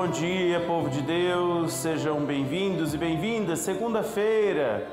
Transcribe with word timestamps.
Bom 0.00 0.08
dia, 0.08 0.60
povo 0.60 0.88
de 0.88 1.02
Deus. 1.02 1.74
Sejam 1.74 2.24
bem-vindos 2.24 2.94
e 2.94 2.96
bem-vindas. 2.96 3.58
Segunda-feira, 3.58 4.88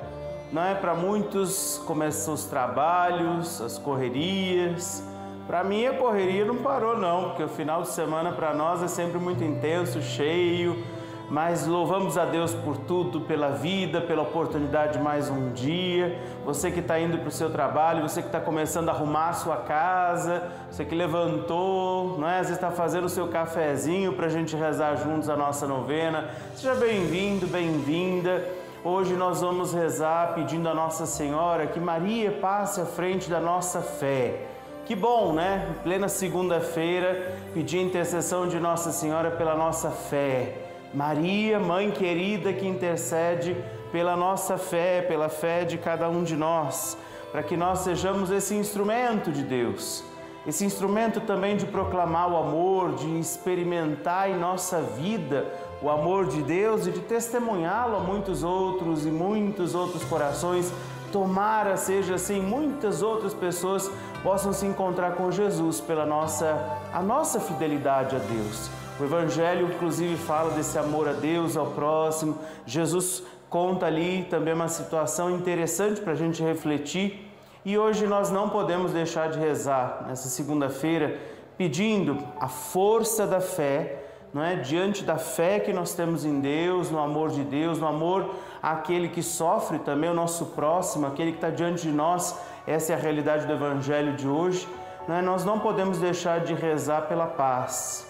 não 0.51 0.61
é 0.61 0.75
para 0.75 0.93
muitos 0.93 1.81
começam 1.87 2.33
os 2.33 2.43
trabalhos, 2.43 3.61
as 3.61 3.77
correrias. 3.77 5.01
Para 5.47 5.63
mim 5.63 5.85
a 5.85 5.93
correria 5.93 6.43
não 6.43 6.57
parou 6.57 6.97
não, 6.97 7.29
porque 7.29 7.41
o 7.41 7.47
final 7.47 7.83
de 7.83 7.87
semana 7.87 8.33
para 8.33 8.53
nós 8.53 8.83
é 8.83 8.89
sempre 8.89 9.17
muito 9.17 9.41
intenso, 9.45 10.01
cheio 10.01 10.83
mas 11.29 11.67
louvamos 11.67 12.17
a 12.17 12.23
Deus 12.23 12.53
por 12.53 12.77
tudo, 12.77 13.21
pela 13.21 13.49
vida, 13.49 13.99
pela 13.99 14.21
oportunidade 14.21 14.97
de 14.97 15.03
mais 15.03 15.29
um 15.29 15.51
dia. 15.51 16.21
Você 16.45 16.71
que 16.71 16.79
está 16.79 16.97
indo 16.99 17.17
para 17.17 17.27
o 17.27 17.31
seu 17.31 17.49
trabalho, 17.49 18.07
você 18.07 18.21
que 18.21 18.29
está 18.29 18.39
começando 18.39 18.87
a 18.87 18.93
arrumar 18.93 19.29
a 19.29 19.33
sua 19.33 19.57
casa, 19.57 20.49
você 20.71 20.85
que 20.85 20.95
levantou, 20.95 22.17
não 22.17 22.29
é? 22.29 22.39
às 22.39 22.49
está 22.49 22.71
fazendo 22.71 23.05
o 23.05 23.09
seu 23.09 23.27
cafezinho 23.27 24.13
para 24.13 24.27
a 24.27 24.29
gente 24.29 24.55
rezar 24.55 24.95
juntos 24.95 25.29
a 25.29 25.35
nossa 25.35 25.67
novena. 25.67 26.29
Seja 26.55 26.75
bem-vindo, 26.75 27.45
bem-vinda. 27.45 28.47
Hoje 28.83 29.13
nós 29.15 29.41
vamos 29.41 29.73
rezar 29.73 30.33
pedindo 30.33 30.69
a 30.69 30.73
Nossa 30.73 31.05
Senhora 31.05 31.67
que 31.67 31.79
Maria 31.79 32.31
passe 32.31 32.79
à 32.79 32.85
frente 32.85 33.29
da 33.29 33.39
nossa 33.39 33.81
fé. 33.81 34.45
Que 34.85 34.95
bom, 34.95 35.33
né? 35.33 35.75
Plena 35.83 36.07
segunda-feira, 36.07 37.35
pedir 37.53 37.79
a 37.79 37.81
intercessão 37.81 38.47
de 38.47 38.57
Nossa 38.57 38.93
Senhora 38.93 39.31
pela 39.31 39.55
nossa 39.55 39.89
fé 39.89 40.66
Maria, 40.93 41.59
mãe 41.59 41.91
querida 41.91 42.53
que 42.53 42.67
intercede 42.67 43.55
pela 43.91 44.15
nossa 44.15 44.57
fé, 44.57 45.01
pela 45.01 45.29
fé 45.29 45.65
de 45.65 45.77
cada 45.77 46.09
um 46.09 46.23
de 46.23 46.35
nós, 46.35 46.97
para 47.31 47.43
que 47.43 47.57
nós 47.57 47.79
sejamos 47.79 48.31
esse 48.31 48.55
instrumento 48.55 49.31
de 49.31 49.43
Deus, 49.43 50.03
esse 50.45 50.63
instrumento 50.63 51.19
também 51.21 51.57
de 51.57 51.65
proclamar 51.65 52.31
o 52.31 52.37
amor, 52.37 52.95
de 52.95 53.19
experimentar 53.19 54.29
em 54.29 54.37
nossa 54.37 54.81
vida 54.81 55.45
o 55.81 55.89
amor 55.89 56.27
de 56.27 56.41
Deus 56.41 56.87
e 56.87 56.91
de 56.91 57.01
testemunhá-lo 57.01 57.97
a 57.97 57.99
muitos 57.99 58.43
outros 58.43 59.05
e 59.05 59.11
muitos 59.11 59.75
outros 59.75 60.03
corações. 60.05 60.71
Tomara 61.11 61.77
seja 61.77 62.15
assim, 62.15 62.41
muitas 62.41 63.01
outras 63.01 63.33
pessoas 63.33 63.89
possam 64.23 64.51
se 64.53 64.65
encontrar 64.65 65.15
com 65.15 65.31
Jesus 65.31 65.79
pela 65.79 66.05
nossa 66.05 66.79
a 66.93 67.01
nossa 67.01 67.39
fidelidade 67.39 68.15
a 68.15 68.19
Deus. 68.19 68.76
O 68.99 69.03
Evangelho, 69.03 69.67
inclusive, 69.67 70.17
fala 70.17 70.49
desse 70.51 70.75
amor 70.75 71.07
a 71.07 71.13
Deus, 71.13 71.55
ao 71.55 71.67
próximo. 71.67 72.35
Jesus 72.65 73.21
conta 73.47 73.85
ali 73.85 74.25
também 74.27 74.55
uma 74.55 74.67
situação 74.67 75.29
interessante 75.29 76.01
para 76.01 76.13
a 76.13 76.15
gente 76.15 76.41
refletir. 76.41 77.31
E 77.63 77.77
hoje 77.77 78.07
nós 78.07 78.31
não 78.31 78.49
podemos 78.49 78.91
deixar 78.91 79.29
de 79.29 79.37
rezar 79.37 80.05
nessa 80.07 80.29
segunda-feira, 80.29 81.15
pedindo 81.55 82.17
a 82.39 82.47
força 82.47 83.27
da 83.27 83.39
fé, 83.39 84.03
não 84.33 84.41
é? 84.41 84.55
Diante 84.55 85.03
da 85.03 85.19
fé 85.19 85.59
que 85.59 85.71
nós 85.71 85.93
temos 85.93 86.25
em 86.25 86.39
Deus, 86.39 86.89
no 86.89 86.97
amor 86.97 87.29
de 87.29 87.43
Deus, 87.43 87.77
no 87.77 87.85
amor 87.85 88.33
àquele 88.63 89.09
que 89.09 89.21
sofre 89.21 89.77
também, 89.77 90.09
o 90.09 90.13
nosso 90.15 90.47
próximo, 90.47 91.05
aquele 91.05 91.33
que 91.33 91.37
está 91.37 91.51
diante 91.51 91.83
de 91.83 91.91
nós. 91.91 92.35
Essa 92.65 92.93
é 92.93 92.95
a 92.95 92.99
realidade 92.99 93.45
do 93.45 93.53
Evangelho 93.53 94.13
de 94.13 94.27
hoje. 94.27 94.67
Não 95.07 95.15
é? 95.15 95.21
Nós 95.21 95.45
não 95.45 95.59
podemos 95.59 95.99
deixar 95.99 96.39
de 96.39 96.55
rezar 96.55 97.03
pela 97.03 97.27
paz 97.27 98.06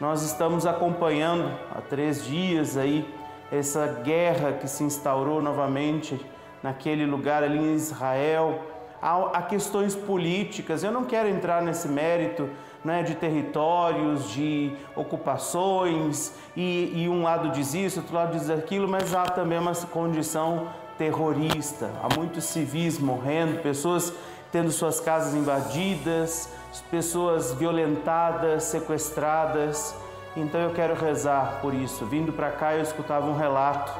nós 0.00 0.22
estamos 0.22 0.64
acompanhando 0.64 1.52
há 1.70 1.82
três 1.82 2.24
dias 2.24 2.78
aí 2.78 3.06
essa 3.52 3.86
guerra 4.02 4.52
que 4.52 4.66
se 4.66 4.82
instaurou 4.82 5.42
novamente 5.42 6.18
naquele 6.62 7.04
lugar 7.04 7.42
ali 7.42 7.58
em 7.58 7.74
Israel. 7.74 8.62
Há, 9.02 9.42
questões 9.42 9.94
políticas, 9.94 10.82
eu 10.82 10.92
não 10.92 11.04
quero 11.04 11.28
entrar 11.28 11.62
nesse 11.62 11.88
mérito 11.88 12.48
né, 12.84 13.02
de 13.02 13.14
territórios, 13.14 14.30
de 14.30 14.72
ocupações, 14.94 16.34
e, 16.56 16.92
e 16.94 17.08
um 17.08 17.22
lado 17.22 17.50
diz 17.50 17.74
isso, 17.74 18.00
outro 18.00 18.14
lado 18.14 18.38
diz 18.38 18.50
aquilo, 18.50 18.88
mas 18.88 19.14
há 19.14 19.24
também 19.24 19.58
uma 19.58 19.74
condição 19.74 20.68
terrorista. 20.98 21.90
Há 22.02 22.14
muitos 22.14 22.44
civis 22.44 22.98
morrendo, 22.98 23.62
pessoas 23.62 24.12
tendo 24.52 24.70
suas 24.70 25.00
casas 25.00 25.34
invadidas, 25.34 26.48
pessoas 26.90 27.52
violentadas, 27.54 28.64
sequestradas. 28.64 29.94
Então 30.36 30.60
eu 30.60 30.70
quero 30.70 30.94
rezar 30.94 31.58
por 31.60 31.74
isso. 31.74 32.04
Vindo 32.04 32.32
para 32.32 32.50
cá, 32.50 32.74
eu 32.74 32.82
escutava 32.82 33.26
um 33.26 33.36
relato 33.36 33.92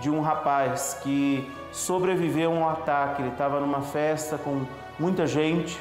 de 0.00 0.10
um 0.10 0.20
rapaz 0.20 0.98
que 1.02 1.48
sobreviveu 1.70 2.50
a 2.50 2.54
um 2.54 2.68
ataque. 2.68 3.22
Ele 3.22 3.30
estava 3.30 3.60
numa 3.60 3.82
festa 3.82 4.36
com 4.38 4.64
muita 4.98 5.26
gente 5.26 5.78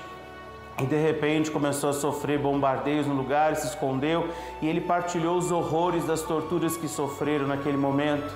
e 0.79 0.85
de 0.85 0.95
repente 0.95 1.49
começou 1.49 1.89
a 1.89 1.93
sofrer 1.93 2.37
bombardeios 2.37 3.07
no 3.07 3.15
lugar, 3.15 3.55
se 3.55 3.67
escondeu 3.67 4.29
e 4.61 4.67
ele 4.67 4.81
partilhou 4.81 5.37
os 5.37 5.51
horrores 5.51 6.05
das 6.05 6.21
torturas 6.21 6.77
que 6.77 6.87
sofreram 6.87 7.47
naquele 7.47 7.77
momento. 7.77 8.31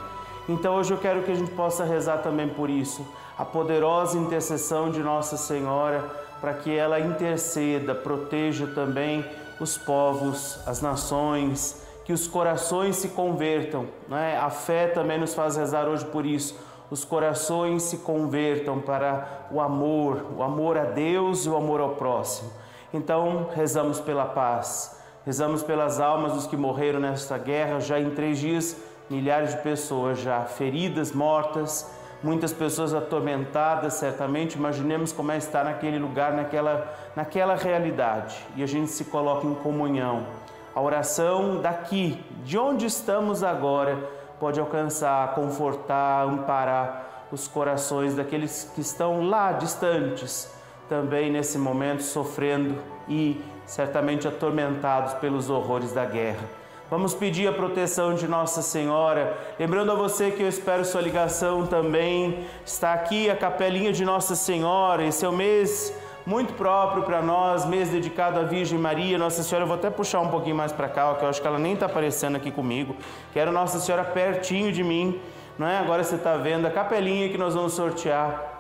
Então 0.50 0.76
hoje 0.76 0.92
eu 0.92 0.98
quero 0.98 1.22
que 1.22 1.32
a 1.32 1.36
gente 1.36 1.52
possa 1.52 1.84
rezar 1.84 2.18
também 2.18 2.50
por 2.50 2.70
isso, 2.70 3.06
a 3.38 3.46
poderosa 3.46 4.18
intercessão 4.18 4.90
de 4.90 5.00
Nossa 5.00 5.38
Senhora 5.38 6.10
para 6.42 6.56
que 6.56 6.76
ela 6.76 7.00
interceda, 7.00 7.94
proteja 7.94 8.66
também 8.66 9.24
os 9.60 9.78
povos, 9.78 10.60
as 10.66 10.82
nações, 10.82 11.86
que 12.04 12.12
os 12.12 12.28
corações 12.28 12.96
se 12.96 13.10
convertam. 13.10 13.86
Né? 14.10 14.36
A 14.38 14.50
fé 14.50 14.88
também 14.88 15.20
nos 15.20 15.36
faz 15.36 15.56
rezar 15.56 15.88
hoje 15.88 16.04
por 16.06 16.26
isso. 16.26 16.58
Os 16.90 17.06
corações 17.06 17.84
se 17.84 18.00
convertam 18.00 18.82
para 18.82 19.48
o 19.52 19.62
amor, 19.62 20.26
o 20.36 20.42
amor 20.42 20.78
a 20.78 20.84
Deus 20.84 21.46
e 21.46 21.50
o 21.50 21.56
amor 21.56 21.80
ao 21.80 21.92
próximo. 21.92 22.52
Então, 22.92 23.48
rezamos 23.56 24.02
pela 24.02 24.26
paz, 24.26 25.00
rezamos 25.24 25.62
pelas 25.64 26.02
almas 26.02 26.34
dos 26.34 26.48
que 26.48 26.58
morreram 26.58 27.00
nesta 27.00 27.38
guerra. 27.38 27.80
Já 27.80 28.00
em 28.00 28.10
três 28.10 28.40
dias, 28.40 28.76
milhares 29.10 29.52
de 29.52 29.62
pessoas 29.62 30.20
já 30.20 30.42
feridas, 30.42 31.14
mortas 31.14 32.01
muitas 32.24 32.54
pessoas 32.54 32.94
atormentadas, 32.94 33.96
certamente. 33.96 34.58
Imaginemos 34.58 35.12
como 35.12 35.32
é 35.32 35.38
estar 35.38 35.64
naquele 35.64 36.00
lugar, 36.00 36.34
naquela, 36.34 36.94
naquela 37.16 37.56
realidade. 37.56 38.38
E 38.56 38.64
a 38.64 38.68
gente 38.68 38.92
se 38.92 39.06
coloca 39.06 39.46
em 39.46 39.56
comunhão. 39.56 40.26
A 40.74 40.82
oração 40.82 41.62
daqui, 41.62 42.24
de 42.46 42.58
onde 42.58 42.86
estamos 42.86 43.44
agora, 43.44 43.98
pode 44.40 44.60
alcançar, 44.60 45.36
confortar, 45.36 46.26
amparar 46.26 47.28
os 47.32 47.48
corações 47.48 48.16
daqueles 48.16 48.72
que 48.74 48.82
estão 48.82 49.28
lá 49.28 49.52
distantes, 49.52 50.54
também 50.90 51.32
nesse 51.32 51.58
momento 51.58 52.04
sofrendo 52.04 52.76
e 53.08 53.42
certamente 53.66 54.28
atormentados 54.28 55.14
pelos 55.16 55.50
horrores 55.50 55.94
da 55.94 56.06
guerra. 56.06 56.61
Vamos 56.92 57.14
pedir 57.14 57.48
a 57.48 57.54
proteção 57.54 58.14
de 58.14 58.28
Nossa 58.28 58.62
Senhora. 58.62 59.38
Lembrando 59.58 59.94
a 59.94 59.96
você 59.96 60.30
que 60.30 60.44
eu 60.44 60.50
espero 60.50 60.84
sua 60.84 61.00
ligação 61.00 61.66
também. 61.66 62.46
Está 62.66 62.92
aqui 62.92 63.30
a 63.30 63.36
capelinha 63.38 63.94
de 63.94 64.04
Nossa 64.04 64.36
Senhora. 64.36 65.02
Esse 65.02 65.24
é 65.24 65.30
o 65.30 65.32
mês 65.32 65.96
muito 66.26 66.52
próprio 66.52 67.04
para 67.04 67.22
nós, 67.22 67.64
mês 67.66 67.88
dedicado 67.88 68.42
à 68.42 68.44
Virgem 68.44 68.78
Maria. 68.78 69.18
Nossa 69.18 69.42
Senhora, 69.42 69.64
eu 69.64 69.70
vou 69.70 69.78
até 69.78 69.90
puxar 69.90 70.20
um 70.20 70.28
pouquinho 70.28 70.58
mais 70.58 70.74
para 70.74 70.90
cá, 70.90 71.16
que 71.16 71.24
eu 71.24 71.30
acho 71.30 71.42
que 71.42 71.48
ela 71.48 71.58
nem 71.58 71.76
está 71.76 71.86
aparecendo 71.86 72.36
aqui 72.36 72.52
comigo. 72.52 72.94
Quero 73.32 73.54
Nossa 73.54 73.80
Senhora 73.80 74.04
pertinho 74.04 74.70
de 74.74 74.84
mim, 74.84 75.18
não 75.58 75.68
é? 75.68 75.78
Agora 75.78 76.04
você 76.04 76.16
está 76.16 76.36
vendo 76.36 76.68
a 76.68 76.70
capelinha 76.70 77.30
que 77.30 77.38
nós 77.38 77.56
vamos 77.56 77.72
sortear 77.72 78.52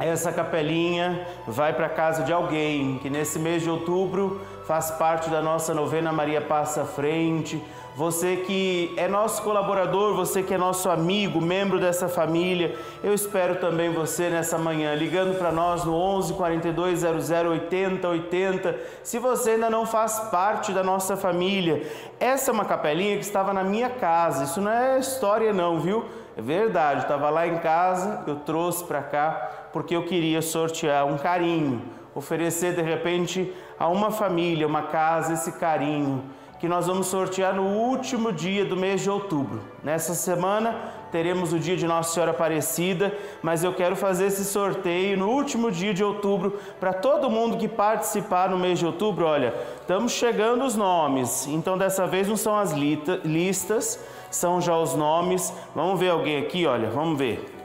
essa 0.00 0.32
capelinha 0.32 1.26
vai 1.46 1.74
para 1.74 1.86
casa 1.88 2.22
de 2.22 2.32
alguém 2.32 2.98
que 2.98 3.10
nesse 3.10 3.38
mês 3.38 3.62
de 3.62 3.68
outubro 3.68 4.40
faz 4.64 4.90
parte 4.92 5.30
da 5.30 5.42
nossa 5.42 5.74
novena 5.74 6.12
Maria 6.12 6.40
Passa 6.40 6.84
Frente. 6.84 7.62
Você 7.96 8.36
que 8.36 8.94
é 8.96 9.08
nosso 9.08 9.42
colaborador, 9.42 10.14
você 10.14 10.42
que 10.42 10.54
é 10.54 10.58
nosso 10.58 10.88
amigo, 10.88 11.40
membro 11.40 11.78
dessa 11.78 12.08
família, 12.08 12.76
eu 13.02 13.12
espero 13.12 13.56
também 13.56 13.92
você 13.92 14.30
nessa 14.30 14.56
manhã, 14.56 14.94
ligando 14.94 15.36
para 15.36 15.50
nós 15.50 15.84
no 15.84 15.92
11 15.92 16.34
42 16.34 17.00
00 17.00 17.50
80 17.50 18.08
80. 18.08 18.78
Se 19.02 19.18
você 19.18 19.50
ainda 19.50 19.68
não 19.68 19.84
faz 19.84 20.20
parte 20.30 20.72
da 20.72 20.84
nossa 20.84 21.16
família, 21.16 21.82
essa 22.20 22.50
é 22.50 22.54
uma 22.54 22.64
capelinha 22.64 23.16
que 23.16 23.24
estava 23.24 23.52
na 23.52 23.64
minha 23.64 23.90
casa, 23.90 24.44
isso 24.44 24.60
não 24.60 24.70
é 24.70 24.98
história, 24.98 25.52
não, 25.52 25.80
viu? 25.80 26.04
É 26.36 26.40
verdade, 26.40 27.02
estava 27.02 27.28
lá 27.28 27.46
em 27.46 27.58
casa, 27.58 28.22
eu 28.26 28.36
trouxe 28.36 28.84
para 28.84 29.02
cá 29.02 29.68
porque 29.72 29.94
eu 29.94 30.04
queria 30.04 30.40
sortear 30.40 31.04
um 31.06 31.18
carinho, 31.18 31.82
oferecer 32.14 32.74
de 32.74 32.82
repente 32.82 33.52
a 33.78 33.88
uma 33.88 34.10
família, 34.10 34.66
uma 34.66 34.82
casa, 34.82 35.34
esse 35.34 35.52
carinho 35.52 36.22
que 36.60 36.68
nós 36.68 36.86
vamos 36.86 37.06
sortear 37.06 37.54
no 37.54 37.62
último 37.62 38.30
dia 38.30 38.66
do 38.66 38.76
mês 38.76 39.00
de 39.00 39.08
outubro. 39.08 39.62
Nessa 39.82 40.12
semana 40.12 40.78
teremos 41.10 41.54
o 41.54 41.58
dia 41.58 41.74
de 41.74 41.86
Nossa 41.86 42.12
Senhora 42.12 42.32
Aparecida, 42.32 43.14
mas 43.42 43.64
eu 43.64 43.72
quero 43.72 43.96
fazer 43.96 44.26
esse 44.26 44.44
sorteio 44.44 45.16
no 45.16 45.30
último 45.30 45.70
dia 45.70 45.94
de 45.94 46.04
outubro 46.04 46.60
para 46.78 46.92
todo 46.92 47.30
mundo 47.30 47.56
que 47.56 47.66
participar 47.66 48.50
no 48.50 48.58
mês 48.58 48.78
de 48.78 48.84
outubro. 48.84 49.24
Olha, 49.24 49.54
estamos 49.80 50.12
chegando 50.12 50.62
os 50.62 50.76
nomes, 50.76 51.46
então 51.46 51.78
dessa 51.78 52.06
vez 52.06 52.28
não 52.28 52.36
são 52.36 52.54
as 52.54 52.72
listas, 52.72 53.98
são 54.30 54.60
já 54.60 54.76
os 54.76 54.94
nomes. 54.94 55.50
Vamos 55.74 55.98
ver 55.98 56.10
alguém 56.10 56.42
aqui, 56.42 56.66
olha, 56.66 56.90
vamos 56.90 57.18
ver 57.18 57.59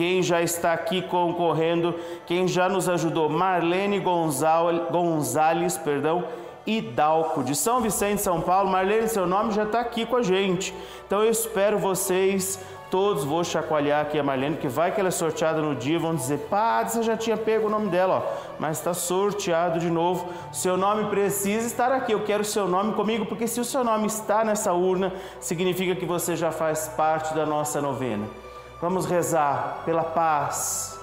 quem 0.00 0.22
já 0.22 0.40
está 0.40 0.72
aqui 0.72 1.02
concorrendo, 1.02 1.94
quem 2.24 2.48
já 2.48 2.70
nos 2.70 2.88
ajudou, 2.88 3.28
Marlene 3.28 4.00
Gonzales, 4.00 5.76
perdão, 5.76 6.24
Hidalco, 6.66 7.44
de 7.44 7.54
São 7.54 7.82
Vicente, 7.82 8.22
São 8.22 8.40
Paulo. 8.40 8.70
Marlene, 8.70 9.08
seu 9.08 9.26
nome 9.26 9.52
já 9.52 9.64
está 9.64 9.78
aqui 9.78 10.06
com 10.06 10.16
a 10.16 10.22
gente. 10.22 10.74
Então 11.06 11.22
eu 11.22 11.30
espero 11.30 11.78
vocês 11.78 12.58
todos. 12.90 13.24
Vou 13.24 13.44
chacoalhar 13.44 14.00
aqui 14.00 14.18
a 14.18 14.22
Marlene, 14.22 14.56
que 14.56 14.68
vai 14.68 14.90
que 14.90 14.98
ela 14.98 15.10
é 15.10 15.12
sorteada 15.12 15.60
no 15.60 15.74
dia. 15.74 15.98
Vão 15.98 16.14
dizer, 16.14 16.38
pá, 16.48 16.82
você 16.82 17.02
já 17.02 17.14
tinha 17.14 17.36
pego 17.36 17.66
o 17.66 17.70
nome 17.70 17.90
dela, 17.90 18.24
ó. 18.24 18.54
Mas 18.58 18.78
está 18.78 18.94
sorteado 18.94 19.78
de 19.78 19.90
novo. 19.90 20.30
Seu 20.50 20.78
nome 20.78 21.10
precisa 21.10 21.66
estar 21.66 21.92
aqui. 21.92 22.12
Eu 22.12 22.24
quero 22.24 22.40
o 22.40 22.46
seu 22.46 22.66
nome 22.66 22.94
comigo, 22.94 23.26
porque 23.26 23.46
se 23.46 23.60
o 23.60 23.64
seu 23.66 23.84
nome 23.84 24.06
está 24.06 24.44
nessa 24.44 24.72
urna, 24.72 25.12
significa 25.40 25.94
que 25.94 26.06
você 26.06 26.36
já 26.36 26.50
faz 26.50 26.88
parte 26.88 27.34
da 27.34 27.44
nossa 27.44 27.82
novena. 27.82 28.49
Vamos 28.80 29.04
rezar 29.04 29.82
pela 29.84 30.02
paz, 30.02 30.98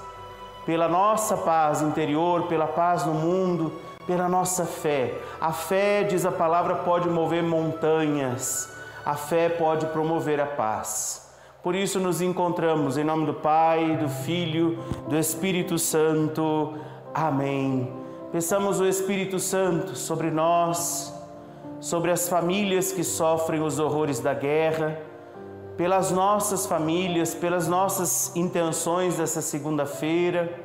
pela 0.65 0.87
nossa 0.87 1.37
paz 1.37 1.79
interior, 1.83 2.47
pela 2.47 2.65
paz 2.65 3.05
no 3.05 3.13
mundo, 3.13 3.71
pela 4.07 4.27
nossa 4.27 4.65
fé. 4.65 5.13
A 5.39 5.53
fé, 5.53 6.01
diz 6.01 6.25
a 6.25 6.31
palavra, 6.31 6.77
pode 6.77 7.07
mover 7.07 7.43
montanhas. 7.43 8.75
A 9.05 9.13
fé 9.13 9.47
pode 9.47 9.85
promover 9.87 10.41
a 10.41 10.47
paz. 10.47 11.29
Por 11.61 11.75
isso 11.75 11.99
nos 11.99 12.19
encontramos 12.19 12.97
em 12.97 13.03
nome 13.03 13.27
do 13.27 13.35
Pai, 13.35 13.95
do 13.97 14.09
Filho, 14.09 14.79
do 15.07 15.15
Espírito 15.15 15.77
Santo. 15.77 16.73
Amém. 17.13 17.93
Peçamos 18.31 18.79
o 18.79 18.87
Espírito 18.87 19.37
Santo 19.39 19.95
sobre 19.95 20.31
nós, 20.31 21.13
sobre 21.79 22.09
as 22.09 22.27
famílias 22.27 22.91
que 22.91 23.03
sofrem 23.03 23.61
os 23.61 23.77
horrores 23.77 24.19
da 24.19 24.33
guerra, 24.33 24.99
pelas 25.77 26.09
nossas 26.09 26.65
famílias, 26.65 27.35
pelas 27.35 27.67
nossas 27.67 28.35
intenções 28.35 29.17
dessa 29.17 29.43
segunda-feira. 29.43 30.59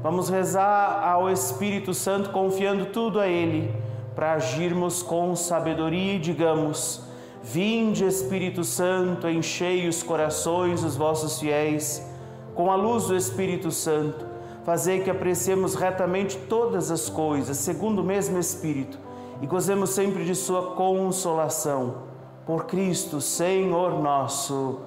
Vamos 0.00 0.28
rezar 0.28 1.02
ao 1.04 1.28
Espírito 1.28 1.92
Santo 1.92 2.30
confiando 2.30 2.86
tudo 2.86 3.18
a 3.18 3.26
Ele 3.26 3.74
para 4.14 4.34
agirmos 4.34 5.02
com 5.02 5.34
sabedoria 5.34 6.14
e 6.14 6.18
digamos: 6.20 7.02
Vinde, 7.42 8.04
Espírito 8.04 8.62
Santo, 8.62 9.28
enchei 9.28 9.88
os 9.88 10.00
corações 10.00 10.82
dos 10.82 10.96
vossos 10.96 11.40
fiéis 11.40 12.06
com 12.54 12.70
a 12.70 12.76
luz 12.76 13.06
do 13.06 13.16
Espírito 13.16 13.72
Santo. 13.72 14.24
Fazei 14.64 15.00
que 15.00 15.10
apreciemos 15.10 15.74
retamente 15.74 16.38
todas 16.38 16.88
as 16.88 17.08
coisas, 17.08 17.56
segundo 17.56 18.00
o 18.00 18.04
mesmo 18.04 18.38
Espírito, 18.38 18.96
e 19.40 19.46
gozemos 19.46 19.90
sempre 19.90 20.24
de 20.24 20.36
Sua 20.36 20.76
consolação 20.76 22.11
por 22.46 22.66
Cristo, 22.66 23.20
Senhor 23.20 24.02
nosso. 24.02 24.80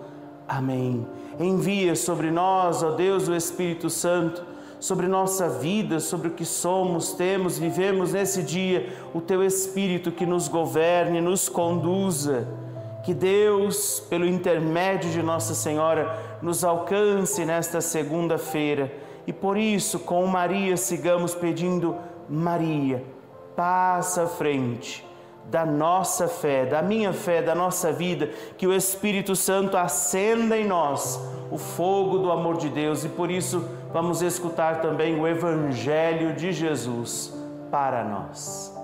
Amém. 0.47 1.05
Envia 1.39 1.95
sobre 1.95 2.31
nós, 2.31 2.83
ó 2.83 2.91
Deus, 2.91 3.27
o 3.27 3.35
Espírito 3.35 3.89
Santo, 3.89 4.43
sobre 4.79 5.07
nossa 5.07 5.49
vida, 5.49 5.99
sobre 5.99 6.27
o 6.27 6.31
que 6.31 6.45
somos, 6.45 7.13
temos, 7.13 7.57
vivemos 7.57 8.13
nesse 8.13 8.43
dia, 8.43 8.93
o 9.13 9.21
Teu 9.21 9.43
Espírito 9.43 10.11
que 10.11 10.25
nos 10.25 10.47
governe, 10.47 11.21
nos 11.21 11.49
conduza. 11.49 12.47
Que 13.03 13.13
Deus, 13.13 13.99
pelo 14.09 14.25
intermédio 14.25 15.11
de 15.11 15.21
Nossa 15.21 15.53
Senhora, 15.53 16.37
nos 16.41 16.63
alcance 16.63 17.45
nesta 17.45 17.79
segunda-feira 17.79 18.91
e 19.27 19.33
por 19.33 19.57
isso, 19.57 19.99
com 19.99 20.25
Maria, 20.27 20.77
sigamos 20.77 21.33
pedindo: 21.33 21.95
Maria, 22.29 23.03
passa 23.55 24.23
à 24.23 24.27
frente 24.27 25.05
da 25.49 25.65
nossa 25.65 26.27
fé, 26.27 26.65
da 26.65 26.81
minha 26.81 27.13
fé, 27.13 27.41
da 27.41 27.55
nossa 27.55 27.91
vida, 27.91 28.29
que 28.57 28.67
o 28.67 28.73
Espírito 28.73 29.35
Santo 29.35 29.77
acenda 29.77 30.57
em 30.57 30.67
nós 30.67 31.19
o 31.51 31.57
fogo 31.57 32.17
do 32.17 32.31
amor 32.31 32.57
de 32.57 32.69
Deus 32.69 33.03
e 33.03 33.09
por 33.09 33.29
isso 33.29 33.67
vamos 33.93 34.21
escutar 34.21 34.81
também 34.81 35.19
o 35.19 35.27
Evangelho 35.27 36.33
de 36.33 36.51
Jesus 36.51 37.33
para 37.71 38.03
nós. 38.03 38.74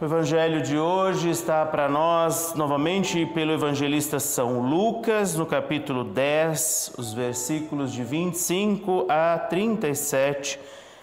O 0.00 0.04
evangelho 0.06 0.62
de 0.62 0.78
hoje 0.78 1.28
está 1.28 1.66
para 1.66 1.86
nós 1.86 2.54
novamente 2.54 3.26
pelo 3.26 3.52
evangelista 3.52 4.18
São 4.18 4.58
Lucas, 4.58 5.36
no 5.36 5.44
capítulo 5.44 6.04
10, 6.04 6.94
os 6.96 7.12
versículos 7.12 7.92
de 7.92 8.02
25 8.02 9.04
a 9.10 9.38
37. 9.38 10.58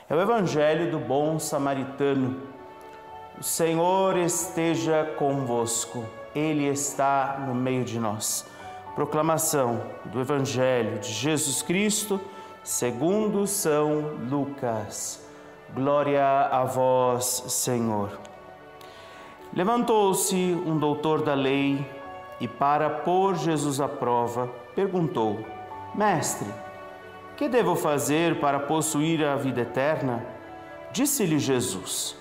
É 0.10 0.16
o 0.16 0.20
evangelho 0.20 0.90
do 0.90 0.98
bom 0.98 1.38
samaritano. 1.38 2.42
O 3.40 3.44
Senhor 3.44 4.18
esteja 4.18 5.14
convosco, 5.16 6.04
Ele 6.34 6.66
está 6.66 7.46
no 7.46 7.54
meio 7.54 7.84
de 7.84 8.00
nós. 8.00 8.48
Proclamação 8.96 9.80
do 10.06 10.20
evangelho 10.20 10.98
de 10.98 11.14
Jesus 11.14 11.62
Cristo, 11.62 12.20
segundo 12.64 13.46
São 13.46 14.16
Lucas. 14.28 15.24
Glória 15.76 16.26
a 16.52 16.64
vós, 16.64 17.44
Senhor. 17.48 18.27
Levantou-se 19.54 20.36
um 20.36 20.78
doutor 20.78 21.22
da 21.22 21.34
lei 21.34 21.86
e, 22.40 22.48
para 22.48 22.90
pôr 22.90 23.36
Jesus 23.36 23.80
à 23.80 23.88
prova, 23.88 24.48
perguntou: 24.76 25.40
Mestre, 25.96 26.48
que 27.36 27.48
devo 27.48 27.76
fazer 27.76 28.40
para 28.40 28.60
possuir 28.60 29.26
a 29.26 29.36
vida 29.36 29.62
eterna? 29.62 30.24
Disse-lhe 30.92 31.40
Jesus: 31.40 32.16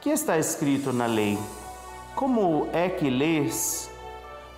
Que 0.00 0.10
está 0.10 0.38
escrito 0.38 0.92
na 0.92 1.06
lei? 1.06 1.38
Como 2.14 2.68
é 2.72 2.88
que 2.88 3.10
lês? 3.10 3.90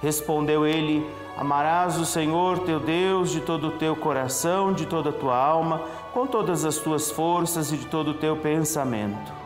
Respondeu 0.00 0.66
ele: 0.66 1.04
Amarás 1.37 1.99
o 1.99 2.04
Senhor 2.04 2.61
teu 2.61 2.78
Deus 2.78 3.31
de 3.31 3.40
todo 3.40 3.69
o 3.69 3.78
teu 3.78 3.97
coração, 3.97 4.73
de 4.73 4.87
toda 4.87 5.11
a 5.11 5.12
tua 5.14 5.37
alma, 5.37 5.81
com 6.12 6.26
todas 6.26 6.64
as 6.64 6.76
tuas 6.76 7.11
forças 7.11 7.73
e 7.73 7.76
de 7.76 7.87
todo 7.87 8.12
o 8.12 8.14
teu 8.14 8.37
pensamento 8.37 9.41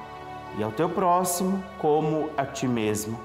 e 0.56 0.62
ao 0.62 0.72
teu 0.72 0.88
próximo 0.88 1.62
como 1.78 2.30
a 2.36 2.44
ti 2.44 2.66
mesmo. 2.66 3.18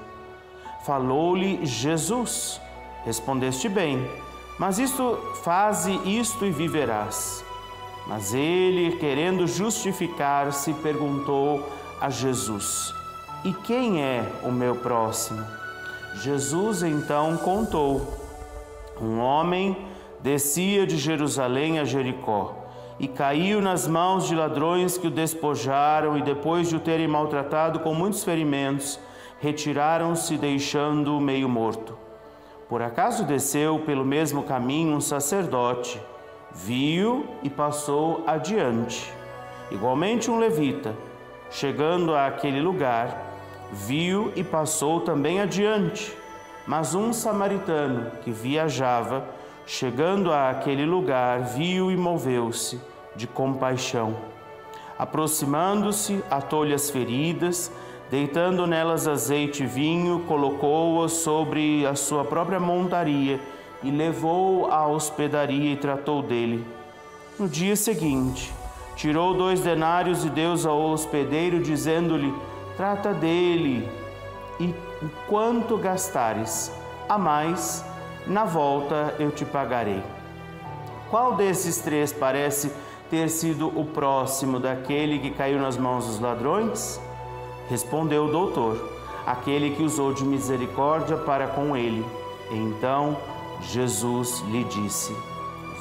Falou-lhe 0.84 1.64
Jesus: 1.64 2.60
Respondeste 3.04 3.68
bem, 3.68 4.08
mas 4.58 4.78
isto 4.78 5.18
faze 5.42 5.92
isto 6.04 6.44
e 6.44 6.50
viverás. 6.50 7.44
Mas 8.06 8.34
ele, 8.34 8.96
querendo 8.96 9.46
justificar-se, 9.46 10.72
perguntou 10.74 11.68
a 12.00 12.10
Jesus: 12.10 12.92
E 13.44 13.52
quem 13.52 14.02
é 14.02 14.30
o 14.42 14.50
meu 14.50 14.76
próximo? 14.76 15.44
Jesus 16.16 16.82
então 16.82 17.36
contou: 17.38 18.18
Um 19.00 19.18
homem 19.18 19.76
descia 20.20 20.86
de 20.86 20.96
Jerusalém 20.96 21.78
a 21.78 21.84
Jericó 21.84 22.61
e 23.02 23.08
caiu 23.08 23.60
nas 23.60 23.88
mãos 23.88 24.28
de 24.28 24.34
ladrões 24.36 24.96
que 24.96 25.08
o 25.08 25.10
despojaram 25.10 26.16
e 26.16 26.22
depois 26.22 26.68
de 26.68 26.76
o 26.76 26.80
terem 26.80 27.08
maltratado 27.08 27.80
com 27.80 27.92
muitos 27.92 28.22
ferimentos, 28.22 28.96
retiraram-se 29.40 30.38
deixando-o 30.38 31.20
meio 31.20 31.48
morto. 31.48 31.98
Por 32.68 32.80
acaso 32.80 33.24
desceu 33.24 33.80
pelo 33.80 34.04
mesmo 34.04 34.44
caminho 34.44 34.94
um 34.94 35.00
sacerdote, 35.00 36.00
viu 36.52 37.26
e 37.42 37.50
passou 37.50 38.22
adiante. 38.24 39.12
Igualmente 39.72 40.30
um 40.30 40.38
levita, 40.38 40.94
chegando 41.50 42.14
àquele 42.14 42.60
lugar, 42.60 43.20
viu 43.72 44.32
e 44.36 44.44
passou 44.44 45.00
também 45.00 45.40
adiante. 45.40 46.16
Mas 46.68 46.94
um 46.94 47.12
samaritano 47.12 48.12
que 48.22 48.30
viajava, 48.30 49.24
chegando 49.66 50.32
àquele 50.32 50.86
lugar, 50.86 51.40
viu 51.40 51.90
e 51.90 51.96
moveu-se 51.96 52.91
de 53.16 53.26
compaixão. 53.26 54.16
Aproximando-se, 54.98 56.22
atou-lhe 56.30 56.74
as 56.74 56.90
feridas, 56.90 57.72
deitando 58.10 58.66
nelas 58.66 59.08
azeite 59.08 59.64
e 59.64 59.66
vinho, 59.66 60.20
colocou-as 60.28 61.12
sobre 61.12 61.86
a 61.86 61.94
sua 61.94 62.24
própria 62.24 62.60
montaria 62.60 63.40
e 63.82 63.90
levou 63.90 64.70
à 64.70 64.86
hospedaria 64.86 65.72
e 65.72 65.76
tratou 65.76 66.22
dele. 66.22 66.64
No 67.38 67.48
dia 67.48 67.74
seguinte, 67.74 68.52
tirou 68.94 69.34
dois 69.34 69.60
denários 69.60 70.24
e 70.24 70.30
deu 70.30 70.54
ao 70.68 70.90
hospedeiro, 70.90 71.60
dizendo-lhe: 71.60 72.32
Trata 72.76 73.12
dele, 73.12 73.88
e 74.60 74.74
quanto 75.26 75.76
gastares, 75.76 76.70
a 77.08 77.18
mais, 77.18 77.84
na 78.26 78.44
volta 78.44 79.14
eu 79.18 79.30
te 79.30 79.44
pagarei. 79.44 80.02
Qual 81.10 81.34
desses 81.34 81.78
três 81.78 82.12
parece 82.12 82.72
ter 83.12 83.28
sido 83.28 83.68
o 83.78 83.84
próximo 83.84 84.58
daquele 84.58 85.18
que 85.18 85.30
caiu 85.32 85.60
nas 85.60 85.76
mãos 85.76 86.06
dos 86.06 86.18
ladrões? 86.18 86.98
Respondeu 87.68 88.24
o 88.24 88.32
doutor: 88.32 88.90
Aquele 89.26 89.76
que 89.76 89.82
usou 89.82 90.14
de 90.14 90.24
misericórdia 90.24 91.18
para 91.18 91.46
com 91.48 91.76
ele. 91.76 92.06
Então 92.50 93.18
Jesus 93.60 94.42
lhe 94.48 94.64
disse: 94.64 95.14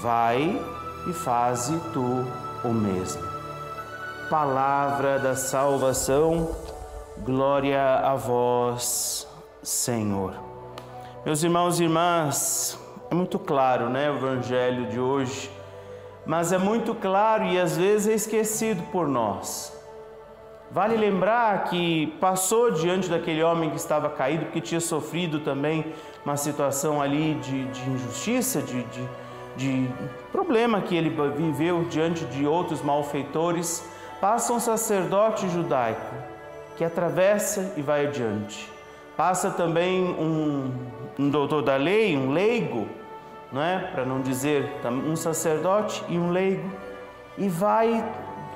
Vai 0.01 0.61
e 1.09 1.13
faze 1.13 1.79
tu 1.93 2.27
o 2.65 2.73
mesmo. 2.73 3.23
Palavra 4.29 5.17
da 5.17 5.33
salvação, 5.33 6.53
glória 7.19 7.99
a 7.99 8.13
vós, 8.13 9.25
Senhor. 9.63 10.33
Meus 11.25 11.41
irmãos 11.43 11.79
e 11.79 11.83
irmãs, 11.83 12.77
é 13.09 13.15
muito 13.15 13.39
claro, 13.39 13.89
né, 13.89 14.11
o 14.11 14.17
evangelho 14.17 14.87
de 14.87 14.99
hoje 14.99 15.60
mas 16.25 16.51
é 16.51 16.57
muito 16.57 16.93
claro 16.93 17.45
e 17.45 17.59
às 17.59 17.77
vezes 17.77 18.07
é 18.07 18.13
esquecido 18.13 18.83
por 18.91 19.07
nós. 19.07 19.77
Vale 20.71 20.95
lembrar 20.95 21.65
que 21.65 22.07
passou 22.21 22.71
diante 22.71 23.09
daquele 23.09 23.43
homem 23.43 23.69
que 23.69 23.75
estava 23.75 24.09
caído, 24.09 24.45
porque 24.45 24.61
tinha 24.61 24.79
sofrido 24.79 25.41
também 25.41 25.93
uma 26.23 26.37
situação 26.37 27.01
ali 27.01 27.33
de, 27.35 27.65
de 27.65 27.89
injustiça, 27.89 28.61
de, 28.61 28.81
de, 28.83 29.07
de 29.57 29.89
problema 30.31 30.79
que 30.79 30.95
ele 30.95 31.09
viveu 31.35 31.83
diante 31.89 32.23
de 32.25 32.47
outros 32.47 32.81
malfeitores. 32.81 33.83
Passa 34.21 34.53
um 34.53 34.59
sacerdote 34.61 35.49
judaico 35.49 36.15
que 36.77 36.85
atravessa 36.85 37.73
e 37.75 37.81
vai 37.81 38.05
adiante. 38.05 38.71
Passa 39.17 39.51
também 39.51 40.03
um, 40.05 40.71
um 41.19 41.29
doutor 41.29 41.63
da 41.63 41.75
lei, 41.75 42.15
um 42.15 42.31
leigo, 42.31 42.87
não 43.51 43.61
é? 43.61 43.79
Para 43.79 44.05
não 44.05 44.21
dizer 44.21 44.71
um 45.05 45.15
sacerdote 45.15 46.03
e 46.07 46.17
um 46.17 46.31
leigo, 46.31 46.69
e 47.37 47.49
vai 47.49 48.03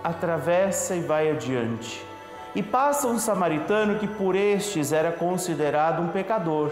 atravessa 0.04 0.96
e 0.96 1.02
vai 1.02 1.32
adiante. 1.32 2.06
E 2.54 2.62
passa 2.64 3.08
um 3.08 3.20
samaritano 3.20 4.00
que 4.00 4.08
por 4.08 4.36
estes 4.36 4.94
era 4.94 5.12
considerado 5.12 6.02
um 6.02 6.08
pecador. 6.08 6.72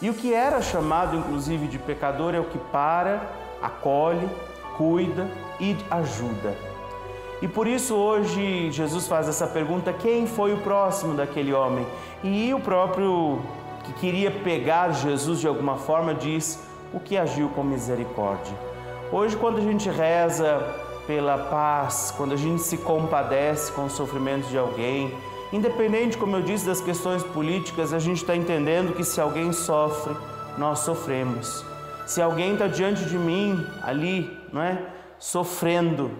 E 0.00 0.08
o 0.08 0.14
que 0.14 0.32
era 0.32 0.62
chamado 0.62 1.16
inclusive 1.16 1.66
de 1.66 1.78
pecador 1.78 2.34
é 2.34 2.40
o 2.40 2.44
que 2.44 2.58
para, 2.58 3.22
acolhe, 3.60 4.28
cuida 4.76 5.28
e 5.60 5.76
ajuda. 5.90 6.56
E 7.42 7.48
por 7.48 7.66
isso 7.66 7.94
hoje 7.94 8.70
Jesus 8.70 9.06
faz 9.06 9.28
essa 9.28 9.46
pergunta: 9.46 9.92
quem 9.92 10.26
foi 10.26 10.54
o 10.54 10.58
próximo 10.58 11.14
daquele 11.14 11.52
homem? 11.52 11.86
E 12.22 12.54
o 12.54 12.60
próprio 12.60 13.40
que 13.84 13.92
queria 13.94 14.30
pegar 14.30 14.92
Jesus 14.92 15.40
de 15.40 15.48
alguma 15.48 15.76
forma 15.76 16.14
diz 16.14 16.71
o 16.92 17.00
que 17.00 17.16
agiu 17.16 17.48
com 17.50 17.62
misericórdia. 17.62 18.54
Hoje, 19.10 19.36
quando 19.36 19.58
a 19.58 19.60
gente 19.60 19.88
reza 19.88 20.62
pela 21.06 21.36
paz, 21.36 22.12
quando 22.16 22.32
a 22.32 22.36
gente 22.36 22.62
se 22.62 22.78
compadece 22.78 23.72
com 23.72 23.84
os 23.84 23.92
sofrimentos 23.92 24.48
de 24.48 24.56
alguém, 24.56 25.12
independente, 25.52 26.16
como 26.16 26.36
eu 26.36 26.42
disse, 26.42 26.66
das 26.66 26.80
questões 26.80 27.22
políticas, 27.22 27.92
a 27.92 27.98
gente 27.98 28.18
está 28.18 28.34
entendendo 28.34 28.94
que 28.94 29.04
se 29.04 29.20
alguém 29.20 29.52
sofre, 29.52 30.14
nós 30.56 30.80
sofremos. 30.80 31.64
Se 32.06 32.20
alguém 32.20 32.54
está 32.54 32.66
diante 32.66 33.04
de 33.04 33.18
mim, 33.18 33.66
ali, 33.82 34.34
não 34.52 34.62
é? 34.62 34.82
Sofrendo, 35.18 36.10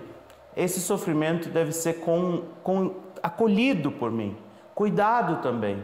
esse 0.56 0.80
sofrimento 0.80 1.48
deve 1.48 1.72
ser 1.72 1.94
com, 2.00 2.42
com, 2.62 2.94
acolhido 3.22 3.90
por 3.90 4.10
mim, 4.10 4.36
cuidado 4.74 5.42
também. 5.42 5.82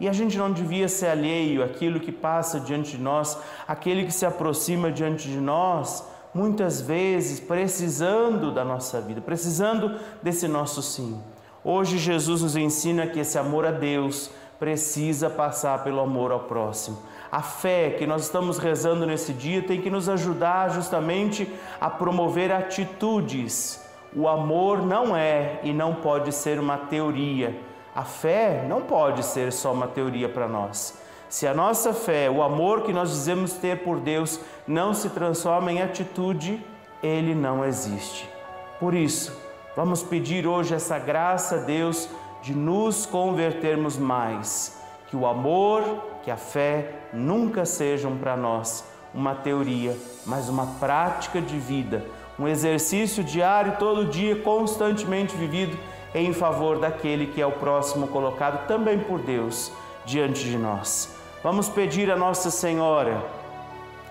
E 0.00 0.08
a 0.08 0.12
gente 0.12 0.36
não 0.36 0.52
devia 0.52 0.88
ser 0.88 1.06
alheio 1.06 1.62
àquilo 1.62 2.00
que 2.00 2.10
passa 2.10 2.58
diante 2.58 2.96
de 2.96 3.02
nós, 3.02 3.38
aquele 3.66 4.04
que 4.04 4.12
se 4.12 4.26
aproxima 4.26 4.90
diante 4.90 5.28
de 5.28 5.38
nós, 5.38 6.04
muitas 6.34 6.80
vezes 6.80 7.38
precisando 7.38 8.52
da 8.52 8.64
nossa 8.64 9.00
vida, 9.00 9.20
precisando 9.20 9.98
desse 10.22 10.48
nosso 10.48 10.82
sim. 10.82 11.20
Hoje 11.62 11.96
Jesus 11.96 12.42
nos 12.42 12.56
ensina 12.56 13.06
que 13.06 13.20
esse 13.20 13.38
amor 13.38 13.64
a 13.64 13.70
Deus 13.70 14.30
precisa 14.58 15.30
passar 15.30 15.82
pelo 15.84 16.00
amor 16.00 16.32
ao 16.32 16.40
próximo. 16.40 16.98
A 17.30 17.42
fé 17.42 17.90
que 17.90 18.06
nós 18.06 18.24
estamos 18.24 18.58
rezando 18.58 19.06
nesse 19.06 19.32
dia 19.32 19.62
tem 19.62 19.80
que 19.80 19.90
nos 19.90 20.08
ajudar 20.08 20.70
justamente 20.70 21.50
a 21.80 21.88
promover 21.88 22.52
atitudes. 22.52 23.82
O 24.14 24.28
amor 24.28 24.84
não 24.84 25.16
é 25.16 25.58
e 25.62 25.72
não 25.72 25.94
pode 25.94 26.32
ser 26.32 26.58
uma 26.60 26.76
teoria. 26.76 27.58
A 27.94 28.02
fé 28.02 28.64
não 28.68 28.82
pode 28.82 29.24
ser 29.24 29.52
só 29.52 29.72
uma 29.72 29.86
teoria 29.86 30.28
para 30.28 30.48
nós. 30.48 30.98
Se 31.28 31.46
a 31.46 31.54
nossa 31.54 31.92
fé, 31.92 32.28
o 32.28 32.42
amor 32.42 32.82
que 32.82 32.92
nós 32.92 33.10
dizemos 33.10 33.52
ter 33.52 33.84
por 33.84 34.00
Deus, 34.00 34.40
não 34.66 34.92
se 34.92 35.10
transforma 35.10 35.70
em 35.70 35.80
atitude, 35.80 36.64
ele 37.02 37.34
não 37.36 37.64
existe. 37.64 38.28
Por 38.80 38.94
isso, 38.94 39.36
vamos 39.76 40.02
pedir 40.02 40.44
hoje 40.44 40.74
essa 40.74 40.98
graça 40.98 41.56
a 41.56 41.58
Deus 41.58 42.08
de 42.42 42.52
nos 42.52 43.06
convertermos 43.06 43.96
mais. 43.96 44.76
Que 45.08 45.16
o 45.16 45.24
amor, 45.24 45.82
que 46.24 46.30
a 46.32 46.36
fé 46.36 46.90
nunca 47.12 47.64
sejam 47.64 48.16
para 48.16 48.36
nós 48.36 48.84
uma 49.14 49.36
teoria, 49.36 49.96
mas 50.26 50.48
uma 50.48 50.66
prática 50.80 51.40
de 51.40 51.58
vida, 51.58 52.04
um 52.36 52.48
exercício 52.48 53.22
diário, 53.22 53.76
todo 53.78 54.04
dia, 54.04 54.34
constantemente 54.34 55.36
vivido 55.36 55.78
em 56.14 56.32
favor 56.32 56.78
daquele 56.78 57.26
que 57.26 57.42
é 57.42 57.46
o 57.46 57.52
próximo 57.52 58.06
colocado 58.06 58.66
também 58.68 58.98
por 58.98 59.18
Deus 59.18 59.72
diante 60.04 60.44
de 60.44 60.56
nós. 60.56 61.14
Vamos 61.42 61.68
pedir 61.68 62.10
a 62.10 62.16
Nossa 62.16 62.50
Senhora 62.50 63.22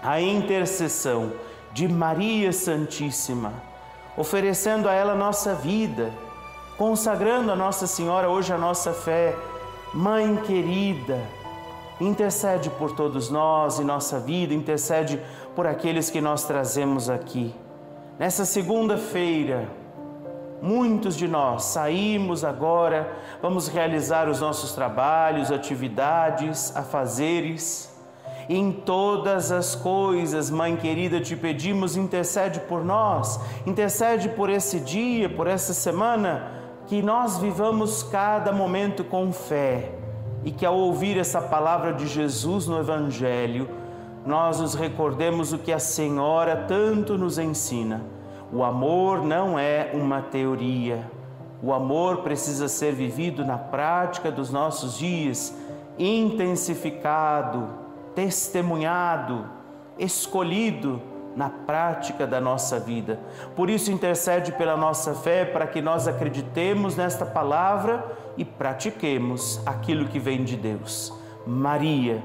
a 0.04 0.20
intercessão 0.20 1.32
de 1.72 1.88
Maria 1.88 2.52
Santíssima, 2.52 3.54
oferecendo 4.18 4.89
a 4.89 4.94
ela 4.94 5.16
nossa 5.16 5.56
vida, 5.56 6.12
consagrando 6.78 7.52
a 7.52 7.56
Nossa 7.56 7.88
Senhora 7.88 8.30
hoje 8.30 8.52
a 8.52 8.58
nossa 8.58 8.92
fé. 8.92 9.34
Mãe 9.94 10.36
querida, 10.46 11.22
intercede 12.02 12.70
por 12.72 12.96
todos 12.96 13.30
nós 13.30 13.80
e 13.80 13.84
nossa 13.84 14.20
vida, 14.20 14.54
intercede 14.54 15.20
por 15.56 15.66
aqueles 15.66 16.10
que 16.10 16.20
nós 16.20 16.44
trazemos 16.44 17.10
aqui. 17.10 17.56
Nessa 18.20 18.44
segunda-feira, 18.44 19.70
Muitos 20.63 21.17
de 21.17 21.28
nós 21.28 21.65
saímos 21.65 22.45
agora, 22.45 23.12
vamos 23.41 23.67
realizar 23.67 24.30
os 24.30 24.39
nossos 24.39 24.71
trabalhos, 24.71 25.52
atividades, 25.52 26.73
afazeres. 26.73 27.93
Em 28.47 28.71
todas 28.71 29.52
as 29.52 29.76
coisas, 29.76 30.49
Mãe 30.49 30.78
querida, 30.78 31.19
te 31.19 31.36
pedimos, 31.36 31.97
intercede 31.97 32.62
por 32.62 32.82
nós, 32.82 33.41
intercede 33.67 34.30
por 34.30 34.49
esse 34.49 34.80
dia, 34.80 35.28
por 35.28 35.47
essa 35.47 35.73
semana, 35.73 36.49
que 36.88 37.02
nós 37.02 37.38
vivamos 37.38 38.02
cada 38.02 38.54
momento 38.54 39.04
com 39.04 39.34
fé 39.34 39.91
e 40.45 40.52
que 40.52 40.65
ao 40.65 40.78
ouvir 40.78 41.17
essa 41.17 41.41
palavra 41.41 41.91
de 41.91 42.08
Jesus 42.08 42.67
no 42.67 42.80
Evangelho, 42.80 43.67
nós 44.26 44.62
nos 44.62 44.76
recordemos 44.76 45.52
o 45.52 45.58
que 45.58 45.73
a 45.73 45.80
Senhora 45.80 46.56
tanto 46.69 47.17
nos 47.17 47.38
ensina 47.38 48.22
o 48.54 48.63
amor 48.63 49.24
não 49.24 49.58
é 49.58 49.89
uma 49.94 50.22
teoria. 50.22 51.10
O 51.62 51.74
amor 51.74 52.18
precisa 52.18 52.68
ser 52.68 52.94
vivido 52.94 53.44
na 53.44 53.58
prática 53.58 54.30
dos 54.30 54.52
nossos 54.52 54.98
dias, 54.98 55.58
intensificado, 55.98 57.68
testemunhado, 58.13 59.46
escolhido 59.98 61.02
na 61.36 61.50
prática 61.50 62.28
da 62.28 62.39
nossa 62.39 62.80
vida. 62.80 63.20
Por 63.56 63.70
isso, 63.70 63.92
intercede 63.92 64.52
pela 64.52 64.78
nossa 64.78 65.16
fé 65.16 65.46
para 65.46 65.66
que 65.66 65.82
nós 65.82 66.08
acreditemos 66.08 66.96
nesta 66.96 67.26
palavra 67.26 68.06
e 68.38 68.46
pratiquemos 68.46 69.60
aquilo 69.66 70.08
que 70.08 70.20
vem 70.20 70.44
de 70.44 70.56
Deus. 70.58 71.12
Maria, 71.48 72.22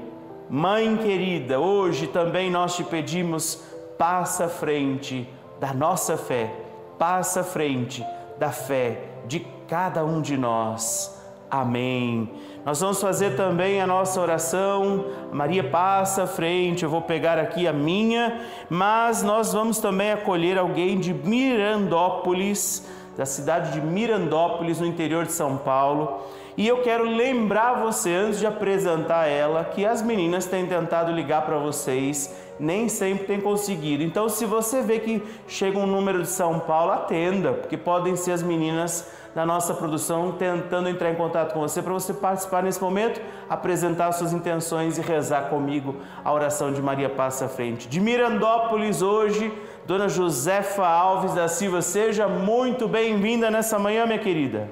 Mãe 0.51 0.97
querida, 0.97 1.59
hoje 1.59 2.07
também 2.07 2.49
nós 2.49 2.75
te 2.75 2.83
pedimos, 2.83 3.61
passa 3.99 4.45
à 4.45 4.49
frente 4.49 5.29
da 5.59 5.73
nossa 5.73 6.17
fé, 6.17 6.51
passa 6.97 7.41
à 7.41 7.43
frente 7.43 8.05
da 8.37 8.49
fé 8.49 9.01
de 9.27 9.41
cada 9.67 10.03
um 10.03 10.21
de 10.21 10.37
nós. 10.37 11.17
Amém. 11.51 12.29
Nós 12.63 12.79
vamos 12.79 13.01
fazer 13.01 13.35
também 13.35 13.81
a 13.81 13.87
nossa 13.87 14.21
oração. 14.21 15.05
Maria 15.31 15.63
passa 15.63 16.23
à 16.23 16.27
frente, 16.27 16.83
eu 16.83 16.89
vou 16.89 17.01
pegar 17.01 17.39
aqui 17.39 17.67
a 17.67 17.73
minha, 17.73 18.41
mas 18.69 19.23
nós 19.23 19.53
vamos 19.53 19.79
também 19.79 20.11
acolher 20.11 20.57
alguém 20.57 20.99
de 20.99 21.13
Mirandópolis, 21.13 22.87
da 23.17 23.25
cidade 23.25 23.71
de 23.71 23.81
Mirandópolis, 23.81 24.79
no 24.79 24.85
interior 24.85 25.25
de 25.25 25.31
São 25.31 25.57
Paulo. 25.57 26.21
E 26.55 26.67
eu 26.67 26.81
quero 26.81 27.03
lembrar 27.03 27.81
você, 27.81 28.13
antes 28.13 28.39
de 28.39 28.45
apresentar 28.45 29.27
ela, 29.27 29.63
que 29.63 29.85
as 29.85 30.01
meninas 30.01 30.45
têm 30.45 30.67
tentado 30.67 31.11
ligar 31.11 31.45
para 31.45 31.57
vocês 31.57 32.48
nem 32.59 32.89
sempre 32.89 33.25
tem 33.25 33.39
conseguido. 33.39 34.03
Então, 34.03 34.27
se 34.27 34.45
você 34.45 34.81
vê 34.81 34.99
que 34.99 35.23
chega 35.47 35.77
um 35.77 35.87
número 35.87 36.21
de 36.21 36.27
São 36.27 36.59
Paulo, 36.59 36.91
atenda, 36.91 37.53
porque 37.53 37.77
podem 37.77 38.15
ser 38.15 38.33
as 38.33 38.43
meninas 38.43 39.09
da 39.33 39.45
nossa 39.45 39.73
produção 39.73 40.31
tentando 40.31 40.89
entrar 40.89 41.11
em 41.11 41.15
contato 41.15 41.53
com 41.53 41.59
você 41.59 41.81
para 41.81 41.93
você 41.93 42.13
participar 42.13 42.63
nesse 42.63 42.81
momento, 42.81 43.21
apresentar 43.49 44.11
suas 44.11 44.33
intenções 44.33 44.97
e 44.97 45.01
rezar 45.01 45.49
comigo 45.49 45.95
a 46.25 46.33
oração 46.33 46.71
de 46.71 46.81
Maria 46.81 47.09
Passa 47.09 47.45
à 47.45 47.47
Frente. 47.47 47.87
De 47.87 48.01
Mirandópolis, 48.01 49.01
hoje, 49.01 49.53
Dona 49.85 50.09
Josefa 50.09 50.85
Alves 50.85 51.33
da 51.33 51.47
Silva, 51.47 51.81
seja 51.81 52.27
muito 52.27 52.87
bem-vinda 52.87 53.49
nessa 53.49 53.77
manhã, 53.79 54.05
minha 54.05 54.19
querida. 54.19 54.69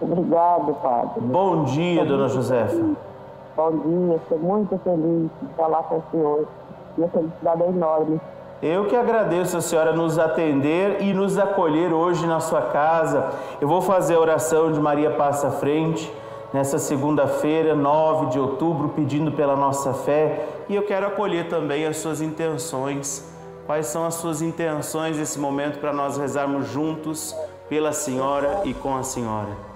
Obrigado, 0.00 0.74
Padre. 0.74 1.20
Bom 1.20 1.64
dia, 1.64 2.04
Dona 2.04 2.28
Josefa. 2.28 3.11
Bom 3.56 3.70
dia, 3.70 4.16
estou 4.16 4.38
muito 4.38 4.78
feliz 4.78 5.30
de 5.40 5.54
falar 5.56 5.82
com 5.84 5.96
o 5.98 6.02
senhor. 6.10 6.48
Minha 6.96 7.08
felicidade 7.10 7.62
é 7.62 7.68
enorme. 7.68 8.20
Eu 8.62 8.86
que 8.86 8.96
agradeço 8.96 9.56
a 9.56 9.60
senhora 9.60 9.92
nos 9.92 10.18
atender 10.18 11.02
e 11.02 11.12
nos 11.12 11.38
acolher 11.38 11.92
hoje 11.92 12.26
na 12.26 12.40
sua 12.40 12.62
casa. 12.62 13.30
Eu 13.60 13.68
vou 13.68 13.82
fazer 13.82 14.14
a 14.14 14.20
oração 14.20 14.72
de 14.72 14.80
Maria 14.80 15.10
Passa 15.10 15.50
Frente 15.50 16.12
nessa 16.52 16.78
segunda-feira, 16.78 17.74
9 17.74 18.26
de 18.26 18.38
outubro, 18.38 18.90
pedindo 18.90 19.32
pela 19.32 19.56
nossa 19.56 19.92
fé 19.92 20.46
e 20.68 20.74
eu 20.74 20.84
quero 20.84 21.06
acolher 21.06 21.48
também 21.48 21.86
as 21.86 21.96
suas 21.96 22.20
intenções 22.20 23.32
quais 23.66 23.86
são 23.86 24.04
as 24.04 24.14
suas 24.14 24.42
intenções 24.42 25.16
nesse 25.16 25.38
momento 25.38 25.78
para 25.78 25.92
nós 25.92 26.16
rezarmos 26.16 26.68
juntos 26.68 27.34
pela 27.68 27.92
senhora 27.92 28.62
e 28.64 28.74
com 28.74 28.96
a 28.96 29.02
senhora. 29.02 29.71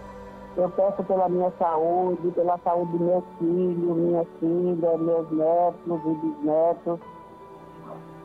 Eu 0.57 0.71
peço 0.71 1.05
pela 1.05 1.29
minha 1.29 1.53
saúde, 1.59 2.31
pela 2.31 2.59
saúde 2.59 2.97
do 2.97 3.05
meu 3.05 3.23
filho, 3.38 3.95
minha 3.95 4.25
filha, 4.40 4.97
meus 4.97 5.31
netos 5.31 6.01
e 6.07 6.14
bisnetos. 6.14 6.99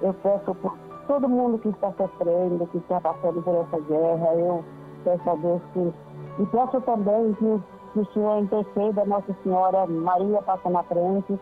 Eu 0.02 0.14
peço 0.14 0.56
por 0.56 0.78
todo 1.08 1.28
mundo 1.28 1.60
que 1.60 1.68
está 1.68 1.92
sofrendo, 1.92 2.66
que 2.68 2.78
está 2.78 3.02
passando 3.02 3.42
por 3.42 3.56
essa 3.56 3.80
guerra. 3.82 4.34
Eu 4.36 4.64
peço 5.04 5.30
a 5.30 5.36
Deus 5.36 5.62
que. 5.74 5.94
E 6.40 6.46
peço 6.46 6.80
também 6.82 7.34
que, 7.34 7.62
que 7.94 8.00
o 8.00 8.06
Senhor 8.14 8.40
interceda, 8.40 9.04
Nossa 9.04 9.36
Senhora 9.44 9.86
Maria 9.86 10.42
passa 10.42 10.70
na 10.70 10.84
frente, 10.84 11.38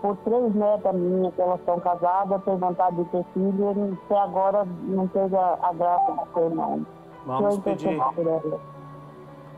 por 0.00 0.16
três 0.24 0.54
netas 0.54 0.94
minhas, 0.94 1.34
que 1.34 1.42
elas 1.42 1.60
estão 1.60 1.78
casadas, 1.80 2.42
têm 2.44 2.56
vontade 2.56 2.96
de 2.96 3.04
ter 3.10 3.24
filho, 3.34 3.74
e 3.76 3.98
até 4.04 4.18
agora 4.18 4.66
não 4.84 5.06
teve 5.08 5.36
a, 5.36 5.58
a 5.60 5.72
graça 5.74 6.12
de 6.12 6.26
ter 6.32 6.54
mãe. 6.54 6.86
Vamos 7.26 7.58
pedir. 7.58 8.00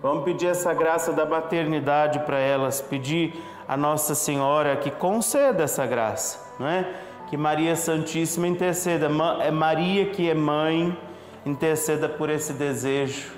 Vamos 0.04 0.24
pedir 0.24 0.48
essa 0.48 0.74
graça 0.74 1.14
da 1.14 1.24
maternidade 1.24 2.18
para 2.26 2.38
elas, 2.38 2.78
pedir 2.78 3.42
a 3.66 3.74
Nossa 3.74 4.14
Senhora 4.14 4.76
que 4.76 4.90
conceda 4.90 5.62
essa 5.62 5.86
graça, 5.86 6.40
não 6.58 6.68
é? 6.68 6.86
Que 7.26 7.38
Maria 7.38 7.74
Santíssima 7.74 8.46
interceda, 8.46 9.08
é 9.40 9.50
Maria 9.50 10.04
que 10.04 10.28
é 10.28 10.34
mãe, 10.34 10.94
interceda 11.46 12.06
por 12.06 12.28
esse 12.28 12.52
desejo. 12.52 13.32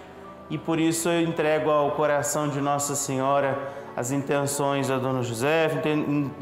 E 0.50 0.59
por 0.59 0.81
isso 0.81 1.09
eu 1.09 1.20
entrego 1.20 1.70
ao 1.70 1.92
coração 1.92 2.48
de 2.48 2.61
Nossa 2.61 2.96
Senhora 2.96 3.57
as 3.96 4.11
intenções 4.11 4.88
da 4.88 4.98
Dona 4.98 5.22
José, 5.22 5.70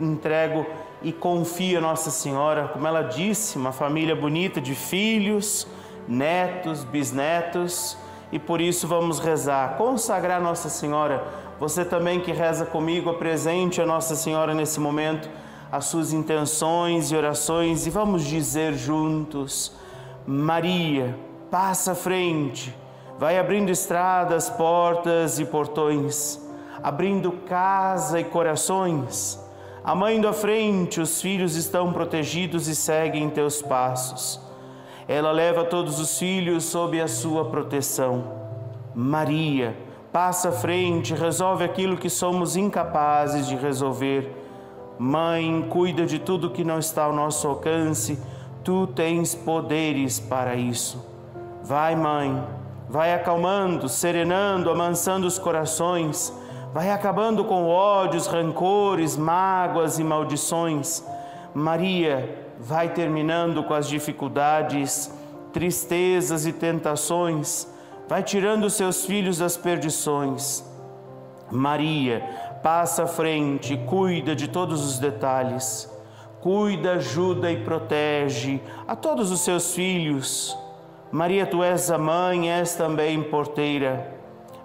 entrego 0.01 0.65
e 1.03 1.13
confio 1.13 1.77
a 1.77 1.83
Nossa 1.83 2.11
Senhora, 2.11 2.69
como 2.69 2.87
ela 2.87 3.03
disse, 3.03 3.59
uma 3.59 3.73
família 3.73 4.17
bonita 4.17 4.59
de 4.59 4.75
filhos, 4.75 5.67
netos, 6.09 6.83
bisnetos 6.83 8.03
e 8.35 8.39
por 8.41 8.61
isso 8.61 8.89
vamos 8.89 9.21
rezar, 9.21 9.77
consagrar 9.77 10.43
Nossa 10.43 10.69
Senhora. 10.69 11.25
Você 11.61 11.85
também 11.85 12.19
que 12.19 12.33
reza 12.33 12.67
comigo, 12.67 13.09
apresente 13.09 13.81
a 13.81 13.87
Nossa 13.87 14.17
Senhora 14.17 14.53
nesse 14.53 14.81
momento 14.81 15.31
as 15.71 15.85
suas 15.87 16.13
intenções 16.13 17.13
e 17.13 17.17
orações 17.17 17.87
e 17.87 17.91
vamos 17.91 18.25
dizer 18.25 18.75
juntos: 18.75 19.73
Maria, 20.27 21.17
passa 21.49 21.93
à 21.93 21.95
frente, 21.95 22.77
vai 23.21 23.39
abrindo 23.39 23.71
estradas, 23.71 24.51
portas 24.51 25.39
e 25.39 25.45
portões, 25.45 26.41
abrindo 26.83 27.31
casa 27.47 28.19
e 28.19 28.25
corações. 28.25 29.41
A 29.85 29.95
mãe 29.95 30.21
à 30.27 30.33
frente, 30.33 31.01
os 31.01 31.23
filhos 31.23 31.55
estão 31.55 31.93
protegidos 31.93 32.67
e 32.67 32.75
seguem 32.75 33.31
teus 33.31 33.63
passos. 33.63 34.44
Ela 35.07 35.33
leva 35.33 35.65
todos 35.65 36.01
os 36.01 36.19
filhos 36.19 36.65
sob 36.65 37.01
a 37.01 37.09
sua 37.09 37.45
proteção. 37.45 38.25
Maria, 38.95 39.77
passa 40.13 40.49
à 40.49 40.53
frente, 40.53 41.13
resolve 41.13 41.65
aquilo 41.65 41.97
que 41.97 42.09
somos 42.09 42.57
incapazes 42.57 43.47
de 43.47 43.57
resolver. 43.57 44.33
Mãe, 44.99 45.67
cuida 45.69 46.07
de 46.07 46.19
tudo 46.19 46.51
que 46.51 46.63
não 46.63 46.79
está 46.79 47.05
ao 47.05 47.13
nosso 47.13 47.49
alcance, 47.49 48.19
tu 48.63 48.87
tens 48.87 49.35
poderes 49.35 50.21
para 50.21 50.55
isso. 50.55 51.05
Vai, 51.63 51.97
mãe, 51.97 52.43
vai 52.89 53.13
acalmando, 53.13 53.89
serenando, 53.89 54.71
amansando 54.71 55.27
os 55.27 55.39
corações, 55.39 56.33
vai 56.73 56.91
acabando 56.91 57.45
com 57.45 57.67
ódios, 57.67 58.27
rancores, 58.27 59.17
mágoas 59.17 59.99
e 59.99 60.05
maldições. 60.05 61.05
Maria, 61.53 62.44
vai 62.59 62.89
terminando 62.93 63.63
com 63.65 63.75
as 63.75 63.89
dificuldades, 63.89 65.13
tristezas 65.53 66.47
e 66.47 66.53
tentações, 66.53 67.67
vai 68.09 68.23
tirando 68.23 68.71
seus 68.71 69.05
filhos 69.05 69.39
das 69.39 69.57
perdições. 69.57 70.65
Maria 71.51 72.21
passa 72.63 73.05
à 73.05 73.07
frente, 73.07 73.77
cuida 73.87 74.35
de 74.35 74.49
todos 74.49 74.85
os 74.85 74.99
detalhes, 74.99 75.91
cuida, 76.41 76.95
ajuda 76.95 77.51
e 77.53 77.63
protege 77.63 78.61
a 78.87 78.97
todos 78.97 79.31
os 79.31 79.41
seus 79.41 79.75
filhos. 79.75 80.57
Maria, 81.13 81.47
tu 81.47 81.63
és 81.63 81.91
a 81.91 81.99
mãe, 81.99 82.51
és 82.51 82.75
também 82.75 83.23
porteira. 83.23 84.13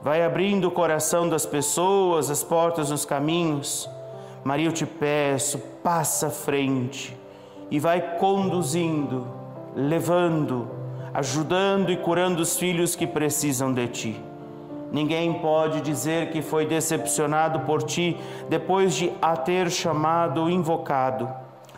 Vai 0.02 0.24
abrindo 0.24 0.70
o 0.70 0.72
coração 0.72 1.28
das 1.28 1.46
pessoas, 1.46 2.30
as 2.30 2.42
portas 2.42 2.90
nos 2.90 3.06
caminhos. 3.06 3.88
Maria, 4.44 4.68
eu 4.68 4.72
te 4.72 4.86
peço, 4.86 5.60
passa 5.84 6.28
à 6.28 6.30
frente 6.32 7.19
e 7.72 7.80
vai 7.80 8.18
conduzindo, 8.18 9.28
levando, 9.76 10.68
ajudando 11.14 11.92
e 11.92 11.98
curando 11.98 12.42
os 12.42 12.58
filhos 12.58 12.96
que 12.96 13.06
precisam 13.06 13.74
de 13.74 13.88
ti. 13.88 14.24
Ninguém 14.92 15.34
pode 15.36 15.82
dizer 15.82 16.32
que 16.32 16.42
foi 16.42 16.66
decepcionado 16.66 17.60
por 17.62 17.84
ti 17.84 18.18
depois 18.50 18.96
de 18.96 19.12
a 19.22 19.38
ter 19.38 19.70
chamado, 19.70 20.50
invocado. 20.50 21.30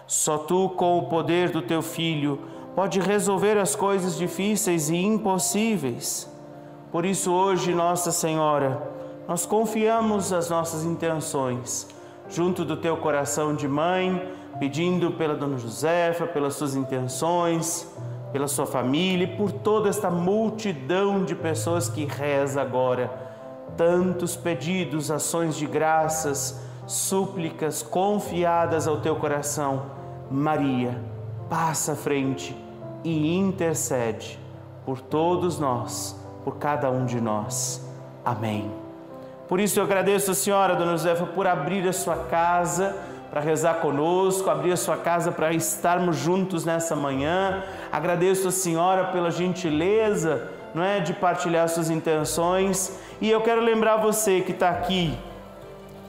Só 0.07 0.37
tu, 0.37 0.69
com 0.69 0.97
o 0.97 1.07
poder 1.07 1.49
do 1.49 1.61
teu 1.61 1.81
filho, 1.81 2.39
pode 2.75 2.99
resolver 2.99 3.57
as 3.57 3.75
coisas 3.75 4.17
difíceis 4.17 4.89
e 4.89 4.95
impossíveis. 4.95 6.29
Por 6.91 7.05
isso, 7.05 7.31
hoje, 7.31 7.73
Nossa 7.73 8.11
Senhora, 8.11 8.81
nós 9.27 9.45
confiamos 9.45 10.31
as 10.31 10.49
nossas 10.49 10.85
intenções 10.85 11.87
junto 12.31 12.65
do 12.65 12.77
teu 12.77 12.97
coração 12.97 13.55
de 13.55 13.67
mãe 13.67 14.39
pedindo 14.59 15.11
pela 15.11 15.35
Dona 15.35 15.57
Josefa, 15.57 16.27
pelas 16.27 16.53
suas 16.53 16.75
intenções, 16.75 17.91
pela 18.31 18.47
sua 18.47 18.65
família 18.65 19.25
e 19.25 19.35
por 19.35 19.51
toda 19.51 19.89
esta 19.89 20.09
multidão 20.09 21.23
de 21.23 21.35
pessoas 21.35 21.89
que 21.89 22.05
reza 22.05 22.61
agora. 22.61 23.11
Tantos 23.75 24.35
pedidos, 24.35 25.09
ações 25.09 25.55
de 25.55 25.65
graças, 25.65 26.61
súplicas 26.85 27.81
confiadas 27.81 28.87
ao 28.87 28.97
teu 28.97 29.15
coração. 29.15 29.83
Maria, 30.29 31.01
passa 31.49 31.93
à 31.93 31.95
frente 31.95 32.55
e 33.03 33.35
intercede 33.35 34.39
por 34.85 35.01
todos 35.01 35.59
nós, 35.59 36.15
por 36.43 36.57
cada 36.57 36.89
um 36.89 37.05
de 37.05 37.19
nós. 37.19 37.83
Amém. 38.23 38.80
Por 39.51 39.59
isso 39.59 39.81
eu 39.81 39.83
agradeço 39.83 40.31
a 40.31 40.33
senhora, 40.33 40.77
Dona 40.77 40.91
Josefa, 40.91 41.25
por 41.25 41.45
abrir 41.45 41.85
a 41.85 41.91
sua 41.91 42.15
casa 42.15 42.95
para 43.29 43.41
rezar 43.41 43.81
conosco, 43.81 44.49
abrir 44.49 44.71
a 44.71 44.77
sua 44.77 44.95
casa 44.95 45.29
para 45.29 45.51
estarmos 45.51 46.15
juntos 46.15 46.63
nessa 46.63 46.95
manhã. 46.95 47.61
Agradeço 47.91 48.47
a 48.47 48.51
senhora 48.51 49.07
pela 49.07 49.29
gentileza, 49.29 50.47
não 50.73 50.81
é, 50.81 51.01
de 51.01 51.11
partilhar 51.11 51.67
suas 51.67 51.89
intenções. 51.89 52.97
E 53.19 53.29
eu 53.29 53.41
quero 53.41 53.59
lembrar 53.59 53.97
você 53.97 54.39
que 54.39 54.53
está 54.53 54.69
aqui, 54.69 55.19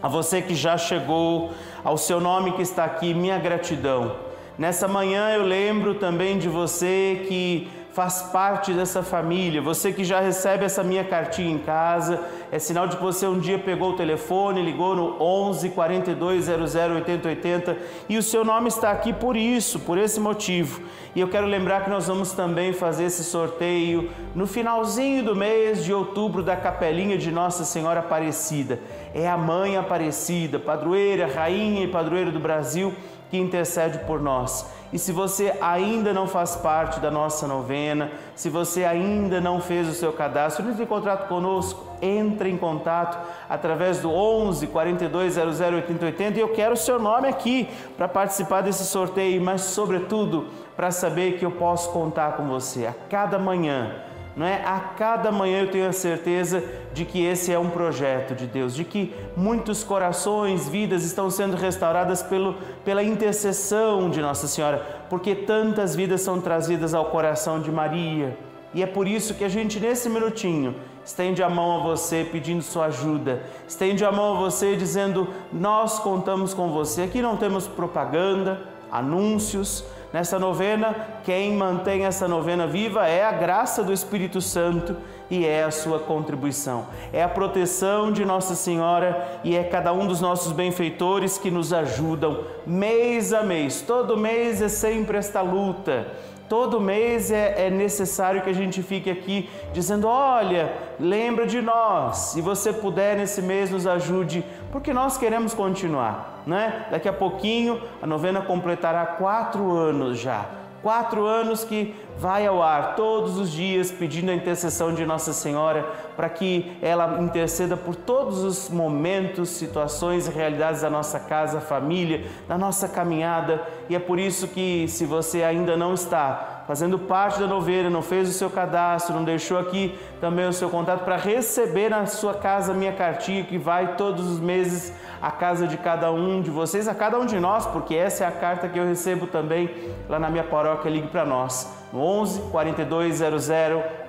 a 0.00 0.06
você 0.06 0.40
que 0.40 0.54
já 0.54 0.78
chegou, 0.78 1.50
ao 1.82 1.98
seu 1.98 2.20
nome 2.20 2.52
que 2.52 2.62
está 2.62 2.84
aqui, 2.84 3.12
minha 3.12 3.40
gratidão. 3.40 4.14
Nessa 4.56 4.86
manhã 4.86 5.30
eu 5.30 5.42
lembro 5.42 5.96
também 5.96 6.38
de 6.38 6.48
você 6.48 7.24
que 7.26 7.68
faz 7.92 8.22
parte 8.22 8.72
dessa 8.72 9.02
família. 9.02 9.60
Você 9.60 9.92
que 9.92 10.02
já 10.02 10.20
recebe 10.20 10.64
essa 10.64 10.82
minha 10.82 11.04
cartinha 11.04 11.52
em 11.52 11.58
casa, 11.58 12.20
é 12.50 12.58
sinal 12.58 12.86
de 12.86 12.96
que 12.96 13.02
você 13.02 13.26
um 13.26 13.38
dia 13.38 13.58
pegou 13.58 13.90
o 13.90 13.96
telefone, 13.96 14.62
ligou 14.62 14.96
no 14.96 15.22
11 15.22 15.68
42 15.70 16.44
00 16.46 16.94
80 16.94 17.28
80 17.28 17.76
e 18.08 18.16
o 18.16 18.22
seu 18.22 18.44
nome 18.44 18.68
está 18.68 18.90
aqui 18.90 19.12
por 19.12 19.36
isso, 19.36 19.78
por 19.80 19.98
esse 19.98 20.18
motivo. 20.18 20.80
E 21.14 21.20
eu 21.20 21.28
quero 21.28 21.46
lembrar 21.46 21.84
que 21.84 21.90
nós 21.90 22.06
vamos 22.06 22.32
também 22.32 22.72
fazer 22.72 23.04
esse 23.04 23.22
sorteio 23.22 24.10
no 24.34 24.46
finalzinho 24.46 25.22
do 25.22 25.36
mês 25.36 25.84
de 25.84 25.92
outubro 25.92 26.42
da 26.42 26.56
Capelinha 26.56 27.18
de 27.18 27.30
Nossa 27.30 27.64
Senhora 27.64 28.00
Aparecida. 28.00 28.80
É 29.14 29.28
a 29.28 29.36
Mãe 29.36 29.76
Aparecida, 29.76 30.58
padroeira, 30.58 31.26
rainha 31.26 31.84
e 31.84 31.88
padroeira 31.88 32.30
do 32.30 32.40
Brasil 32.40 32.94
que 33.30 33.38
intercede 33.38 33.98
por 34.00 34.20
nós. 34.20 34.66
E 34.92 34.98
se 34.98 35.10
você 35.10 35.56
ainda 35.60 36.12
não 36.12 36.26
faz 36.26 36.54
parte 36.54 37.00
da 37.00 37.10
nossa 37.10 37.46
novena, 37.46 38.10
se 38.36 38.50
você 38.50 38.84
ainda 38.84 39.40
não 39.40 39.58
fez 39.58 39.88
o 39.88 39.94
seu 39.94 40.12
cadastro, 40.12 40.68
entre 40.68 40.82
em 40.82 40.86
contato 40.86 41.28
conosco, 41.28 41.86
entre 42.02 42.50
em 42.50 42.58
contato 42.58 43.18
através 43.48 44.00
do 44.00 44.10
11 44.10 44.66
42 44.66 45.34
00 45.34 45.76
80 45.76 46.04
80 46.06 46.38
e 46.38 46.40
eu 46.40 46.48
quero 46.48 46.74
o 46.74 46.76
seu 46.76 46.98
nome 46.98 47.26
aqui 47.26 47.70
para 47.96 48.06
participar 48.06 48.60
desse 48.60 48.84
sorteio, 48.84 49.40
mas 49.40 49.62
sobretudo 49.62 50.48
para 50.76 50.90
saber 50.90 51.38
que 51.38 51.46
eu 51.46 51.52
posso 51.52 51.90
contar 51.90 52.36
com 52.36 52.46
você. 52.46 52.86
A 52.86 52.94
cada 53.08 53.38
manhã 53.38 53.94
não 54.34 54.46
é? 54.46 54.62
A 54.64 54.80
cada 54.80 55.30
manhã 55.30 55.60
eu 55.60 55.70
tenho 55.70 55.88
a 55.88 55.92
certeza 55.92 56.64
de 56.92 57.04
que 57.04 57.24
esse 57.24 57.52
é 57.52 57.58
um 57.58 57.68
projeto 57.68 58.34
de 58.34 58.46
Deus, 58.46 58.74
de 58.74 58.84
que 58.84 59.14
muitos 59.36 59.84
corações, 59.84 60.68
vidas 60.68 61.04
estão 61.04 61.30
sendo 61.30 61.56
restauradas 61.56 62.22
pelo, 62.22 62.54
pela 62.84 63.02
intercessão 63.02 64.08
de 64.08 64.20
Nossa 64.20 64.46
Senhora, 64.46 65.04
porque 65.10 65.34
tantas 65.34 65.94
vidas 65.94 66.22
são 66.22 66.40
trazidas 66.40 66.94
ao 66.94 67.06
coração 67.06 67.60
de 67.60 67.70
Maria. 67.70 68.36
E 68.74 68.82
é 68.82 68.86
por 68.86 69.06
isso 69.06 69.34
que 69.34 69.44
a 69.44 69.48
gente, 69.50 69.78
nesse 69.78 70.08
minutinho, 70.08 70.74
estende 71.04 71.42
a 71.42 71.50
mão 71.50 71.80
a 71.80 71.82
você 71.82 72.26
pedindo 72.30 72.62
sua 72.62 72.86
ajuda, 72.86 73.42
estende 73.68 74.02
a 74.02 74.10
mão 74.10 74.36
a 74.36 74.40
você 74.40 74.74
dizendo: 74.76 75.28
Nós 75.52 75.98
contamos 75.98 76.54
com 76.54 76.70
você. 76.70 77.02
Aqui 77.02 77.20
não 77.20 77.36
temos 77.36 77.68
propaganda, 77.68 78.62
anúncios, 78.90 79.84
Nessa 80.12 80.38
novena, 80.38 80.94
quem 81.24 81.54
mantém 81.54 82.04
essa 82.04 82.28
novena 82.28 82.66
viva 82.66 83.08
é 83.08 83.24
a 83.24 83.32
graça 83.32 83.82
do 83.82 83.94
Espírito 83.94 84.42
Santo 84.42 84.94
e 85.30 85.46
é 85.46 85.64
a 85.64 85.70
sua 85.70 85.98
contribuição. 85.98 86.86
É 87.14 87.22
a 87.22 87.28
proteção 87.28 88.12
de 88.12 88.22
Nossa 88.22 88.54
Senhora 88.54 89.40
e 89.42 89.56
é 89.56 89.64
cada 89.64 89.90
um 89.94 90.06
dos 90.06 90.20
nossos 90.20 90.52
benfeitores 90.52 91.38
que 91.38 91.50
nos 91.50 91.72
ajudam 91.72 92.44
mês 92.66 93.32
a 93.32 93.42
mês. 93.42 93.80
Todo 93.80 94.18
mês 94.18 94.60
é 94.60 94.68
sempre 94.68 95.16
esta 95.16 95.40
luta 95.40 96.06
Todo 96.52 96.78
mês 96.78 97.30
é, 97.30 97.68
é, 97.68 97.70
necessário 97.70 98.42
que 98.42 98.50
a 98.50 98.52
gente 98.52 98.82
fique 98.82 99.10
aqui 99.10 99.48
dizendo: 99.72 100.06
olha, 100.06 100.70
lembra 101.00 101.46
de 101.46 101.62
nós. 101.62 102.32
Se 102.32 102.42
você 102.42 102.74
puder 102.74 103.16
nesse 103.16 103.40
mês, 103.40 103.70
nos 103.70 103.86
ajude, 103.86 104.44
porque 104.70 104.92
nós 104.92 105.16
queremos 105.16 105.54
continuar, 105.54 106.42
né? 106.46 106.88
Daqui 106.90 107.08
a 107.08 107.12
pouquinho 107.14 107.80
a 108.02 108.06
novena 108.06 108.42
completará 108.42 109.06
quatro 109.06 109.74
anos 109.74 110.18
já. 110.18 110.44
Quatro 110.82 111.24
anos 111.24 111.64
que 111.64 111.94
vai 112.18 112.46
ao 112.46 112.62
ar 112.62 112.94
todos 112.94 113.38
os 113.38 113.50
dias 113.50 113.90
pedindo 113.90 114.30
a 114.30 114.34
intercessão 114.34 114.94
de 114.94 115.04
Nossa 115.04 115.32
Senhora 115.32 115.84
para 116.16 116.28
que 116.28 116.76
ela 116.80 117.20
interceda 117.20 117.76
por 117.76 117.96
todos 117.96 118.42
os 118.44 118.68
momentos, 118.68 119.48
situações 119.48 120.26
e 120.26 120.30
realidades 120.30 120.82
da 120.82 120.90
nossa 120.90 121.18
casa, 121.18 121.60
família, 121.60 122.24
da 122.46 122.56
nossa 122.56 122.88
caminhada. 122.88 123.62
E 123.88 123.96
é 123.96 123.98
por 123.98 124.18
isso 124.18 124.48
que, 124.48 124.86
se 124.88 125.04
você 125.04 125.42
ainda 125.42 125.76
não 125.76 125.94
está 125.94 126.62
fazendo 126.66 126.98
parte 126.98 127.40
da 127.40 127.46
novena, 127.46 127.90
não 127.90 128.02
fez 128.02 128.28
o 128.28 128.32
seu 128.32 128.48
cadastro, 128.48 129.14
não 129.14 129.24
deixou 129.24 129.58
aqui 129.58 129.98
também 130.20 130.46
o 130.46 130.52
seu 130.52 130.70
contato 130.70 131.04
para 131.04 131.16
receber 131.16 131.88
na 131.88 132.06
sua 132.06 132.34
casa 132.34 132.72
a 132.72 132.74
minha 132.74 132.92
cartinha 132.92 133.44
que 133.44 133.58
vai 133.58 133.96
todos 133.96 134.30
os 134.30 134.38
meses 134.38 134.92
à 135.20 135.30
casa 135.30 135.66
de 135.66 135.76
cada 135.76 136.12
um 136.12 136.40
de 136.40 136.50
vocês, 136.50 136.86
a 136.86 136.94
cada 136.94 137.18
um 137.18 137.26
de 137.26 137.38
nós, 137.40 137.66
porque 137.66 137.94
essa 137.94 138.24
é 138.24 138.26
a 138.26 138.32
carta 138.32 138.68
que 138.68 138.78
eu 138.78 138.86
recebo 138.86 139.26
também 139.26 139.70
lá 140.08 140.18
na 140.18 140.30
minha 140.30 140.44
paróquia. 140.44 140.90
Ligue 140.90 141.08
para 141.08 141.24
nós 141.24 141.81
no 141.92 142.00
11 142.00 142.40
4200 142.50 143.48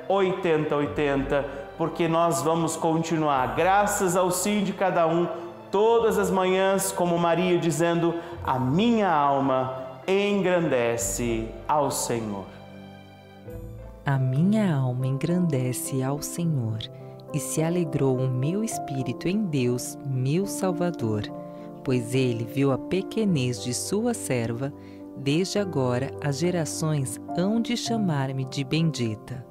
8080, 0.07 1.45
porque 1.77 2.07
nós 2.07 2.41
vamos 2.41 2.75
continuar, 2.75 3.55
graças 3.55 4.15
ao 4.15 4.31
sim 4.31 4.63
de 4.63 4.73
cada 4.73 5.07
um, 5.07 5.27
todas 5.71 6.17
as 6.17 6.29
manhãs, 6.29 6.91
como 6.91 7.17
Maria 7.17 7.57
dizendo: 7.57 8.15
A 8.43 8.59
minha 8.59 9.11
alma 9.11 9.73
engrandece 10.07 11.49
ao 11.67 11.89
Senhor. 11.89 12.45
A 14.05 14.17
minha 14.17 14.75
alma 14.75 15.07
engrandece 15.07 16.03
ao 16.03 16.21
Senhor, 16.21 16.79
e 17.33 17.39
se 17.39 17.63
alegrou 17.63 18.17
o 18.17 18.27
meu 18.27 18.63
espírito 18.63 19.27
em 19.27 19.45
Deus, 19.45 19.97
meu 20.05 20.45
Salvador, 20.45 21.23
pois 21.83 22.13
ele 22.13 22.43
viu 22.43 22.71
a 22.71 22.77
pequenez 22.77 23.63
de 23.63 23.73
sua 23.73 24.13
serva, 24.13 24.73
desde 25.17 25.59
agora 25.59 26.11
as 26.21 26.39
gerações 26.39 27.19
hão 27.37 27.61
de 27.61 27.77
chamar-me 27.77 28.45
de 28.45 28.63
bendita. 28.63 29.45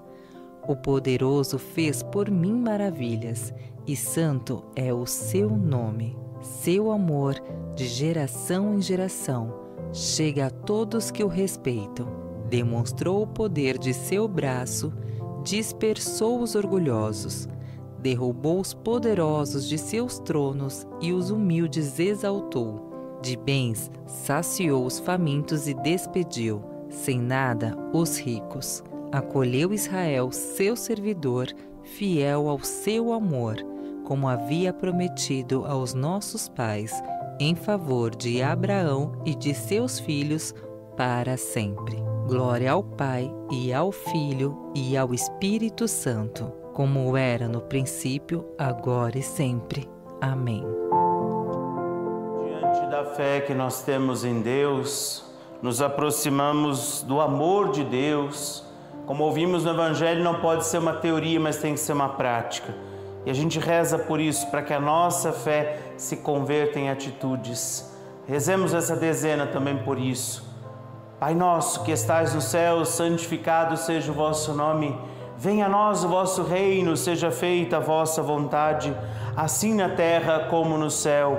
O 0.67 0.77
poderoso 0.77 1.59
fez 1.59 2.03
por 2.03 2.31
mim 2.31 2.53
maravilhas, 2.53 3.53
e 3.87 3.97
santo 3.97 4.63
é 4.77 4.95
o 4.95 5.07
seu 5.07 5.51
nome. 5.51 6.17
Seu 6.41 6.91
amor, 6.91 7.35
de 7.75 7.87
geração 7.87 8.75
em 8.75 8.81
geração, 8.81 9.53
chega 9.93 10.47
a 10.47 10.51
todos 10.51 11.11
que 11.11 11.25
o 11.25 11.29
respeitam. 11.29 12.07
Demonstrou 12.49 13.23
o 13.23 13.27
poder 13.27 13.79
de 13.79 13.93
seu 13.93 14.29
braço, 14.29 14.93
dispersou 15.43 16.41
os 16.41 16.55
orgulhosos, 16.55 17.49
derrubou 17.99 18.61
os 18.61 18.75
poderosos 18.75 19.69
de 19.69 19.79
seus 19.79 20.19
tronos 20.19 20.87
e 21.01 21.13
os 21.13 21.31
humildes 21.31 21.99
exaltou. 21.99 22.92
De 23.23 23.37
bens 23.37 23.91
saciou 24.05 24.85
os 24.85 24.99
famintos 24.99 25.69
e 25.69 25.75
despediu, 25.75 26.63
sem 26.91 27.21
nada, 27.21 27.77
os 27.93 28.19
ricos. 28.19 28.83
Acolheu 29.13 29.73
Israel, 29.73 30.33
seu 30.33 30.75
servidor, 30.75 31.47
fiel 31.85 32.49
ao 32.49 32.61
seu 32.61 33.13
amor, 33.13 33.57
como 34.05 34.29
havia 34.29 34.73
prometido 34.73 35.65
aos 35.65 35.95
nossos 35.95 36.49
pais 36.49 36.93
em 37.39 37.55
favor 37.55 38.15
de 38.15 38.43
Abraão 38.43 39.13
e 39.25 39.35
de 39.35 39.55
seus 39.55 39.99
filhos 39.99 40.55
para 40.97 41.37
sempre. 41.37 41.97
Glória 42.27 42.73
ao 42.73 42.83
Pai 42.83 43.33
e 43.51 43.73
ao 43.73 43.91
Filho 43.91 44.71
e 44.75 44.97
ao 44.97 45.13
Espírito 45.13 45.89
Santo, 45.89 46.53
como 46.73 47.17
era 47.17 47.49
no 47.49 47.61
princípio, 47.61 48.45
agora 48.59 49.19
e 49.19 49.23
sempre. 49.23 49.89
Amém. 50.21 50.65
Da 52.93 53.07
fé 53.07 53.41
que 53.41 53.55
nós 53.55 53.81
temos 53.81 54.23
em 54.23 54.43
Deus, 54.43 55.25
nos 55.63 55.81
aproximamos 55.81 57.01
do 57.01 57.23
amor 57.23 57.71
de 57.71 57.83
Deus. 57.83 58.63
Como 59.07 59.25
ouvimos 59.25 59.65
no 59.65 59.71
Evangelho, 59.71 60.23
não 60.23 60.43
pode 60.43 60.67
ser 60.67 60.77
uma 60.77 60.93
teoria, 60.93 61.41
mas 61.41 61.57
tem 61.57 61.73
que 61.73 61.81
ser 61.81 61.95
uma 61.95 62.11
prática. 62.11 62.75
E 63.25 63.31
a 63.31 63.33
gente 63.33 63.59
reza 63.59 63.99
por 63.99 64.21
isso, 64.21 64.47
para 64.51 64.61
que 64.61 64.75
a 64.75 64.79
nossa 64.79 65.33
fé 65.33 65.79
se 65.97 66.19
converta 66.19 66.79
em 66.79 66.91
atitudes. 66.91 67.91
Rezemos 68.27 68.75
essa 68.75 68.95
dezena 68.95 69.47
também 69.47 69.79
por 69.79 69.99
isso. 69.99 70.45
Pai 71.19 71.35
nosso 71.35 71.85
que 71.85 71.93
estais 71.93 72.35
no 72.35 72.43
céu, 72.43 72.85
santificado 72.85 73.75
seja 73.79 74.13
o 74.13 74.15
vosso 74.15 74.53
nome. 74.53 74.95
Venha 75.39 75.65
a 75.65 75.69
nós 75.71 76.05
o 76.05 76.09
vosso 76.09 76.43
reino, 76.43 76.95
seja 76.95 77.31
feita 77.31 77.79
a 77.79 77.81
vossa 77.81 78.21
vontade, 78.21 78.95
assim 79.35 79.73
na 79.73 79.89
terra 79.89 80.49
como 80.51 80.77
no 80.77 80.91
céu. 80.91 81.39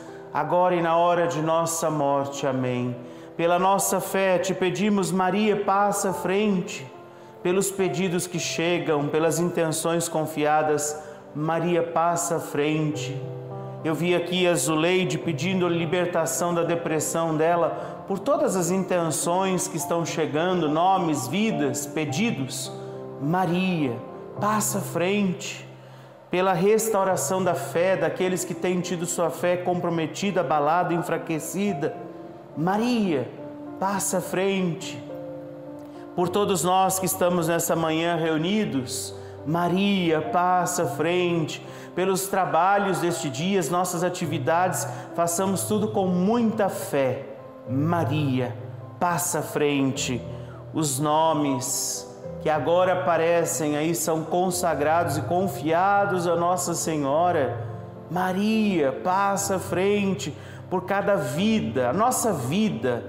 agora 0.33 0.75
e 0.75 0.81
na 0.81 0.95
hora 0.97 1.27
de 1.27 1.41
nossa 1.41 1.89
morte. 1.89 2.45
Amém. 2.47 2.95
Pela 3.35 3.57
nossa 3.57 3.99
fé, 3.99 4.37
te 4.37 4.53
pedimos, 4.53 5.11
Maria, 5.11 5.55
passa 5.63 6.09
à 6.11 6.13
frente 6.13 6.85
pelos 7.43 7.71
pedidos 7.71 8.27
que 8.27 8.39
chegam, 8.39 9.07
pelas 9.07 9.39
intenções 9.39 10.07
confiadas, 10.07 11.01
Maria 11.33 11.81
passa 11.81 12.35
à 12.35 12.39
frente. 12.39 13.19
Eu 13.83 13.95
vi 13.95 14.13
aqui 14.13 14.47
a 14.47 14.53
Zuleide 14.53 15.17
pedindo 15.17 15.67
libertação 15.67 16.53
da 16.53 16.61
depressão 16.61 17.35
dela 17.35 18.03
por 18.07 18.19
todas 18.19 18.55
as 18.55 18.69
intenções 18.69 19.67
que 19.67 19.77
estão 19.77 20.05
chegando, 20.05 20.69
nomes, 20.69 21.27
vidas, 21.27 21.87
pedidos. 21.87 22.71
Maria, 23.19 23.97
passa 24.39 24.77
à 24.77 24.81
frente. 24.81 25.67
Pela 26.31 26.53
restauração 26.53 27.43
da 27.43 27.53
fé 27.53 27.95
daqueles 27.95 28.43
que 28.43 28.53
têm 28.53 28.79
tido 28.79 29.05
sua 29.05 29.29
fé 29.29 29.57
comprometida, 29.57 30.41
abalada, 30.41 30.93
enfraquecida. 30.93 31.95
Maria, 32.57 33.29
passa 33.79 34.17
à 34.19 34.21
frente 34.21 35.11
por 36.15 36.29
todos 36.29 36.63
nós 36.63 36.99
que 36.99 37.05
estamos 37.05 37.47
nessa 37.47 37.75
manhã 37.75 38.15
reunidos. 38.15 39.13
Maria, 39.45 40.21
passa 40.21 40.83
à 40.83 40.87
frente, 40.87 41.65
pelos 41.95 42.27
trabalhos 42.27 42.99
deste 42.99 43.29
dia, 43.29 43.59
as 43.59 43.69
nossas 43.69 44.03
atividades, 44.03 44.87
façamos 45.15 45.63
tudo 45.63 45.87
com 45.87 46.05
muita 46.05 46.69
fé. 46.69 47.25
Maria, 47.67 48.55
passa 48.99 49.39
à 49.39 49.41
frente. 49.41 50.21
Os 50.73 50.99
nomes 50.99 52.10
que 52.41 52.49
agora 52.49 52.93
aparecem 52.93 53.77
aí 53.77 53.93
são 53.93 54.23
consagrados 54.23 55.17
e 55.17 55.21
confiados 55.21 56.27
a 56.27 56.35
Nossa 56.35 56.73
Senhora. 56.73 57.69
Maria, 58.09 58.91
passa 58.91 59.55
à 59.55 59.59
frente 59.59 60.35
por 60.69 60.85
cada 60.85 61.15
vida, 61.15 61.89
a 61.89 61.93
nossa 61.93 62.33
vida, 62.33 63.03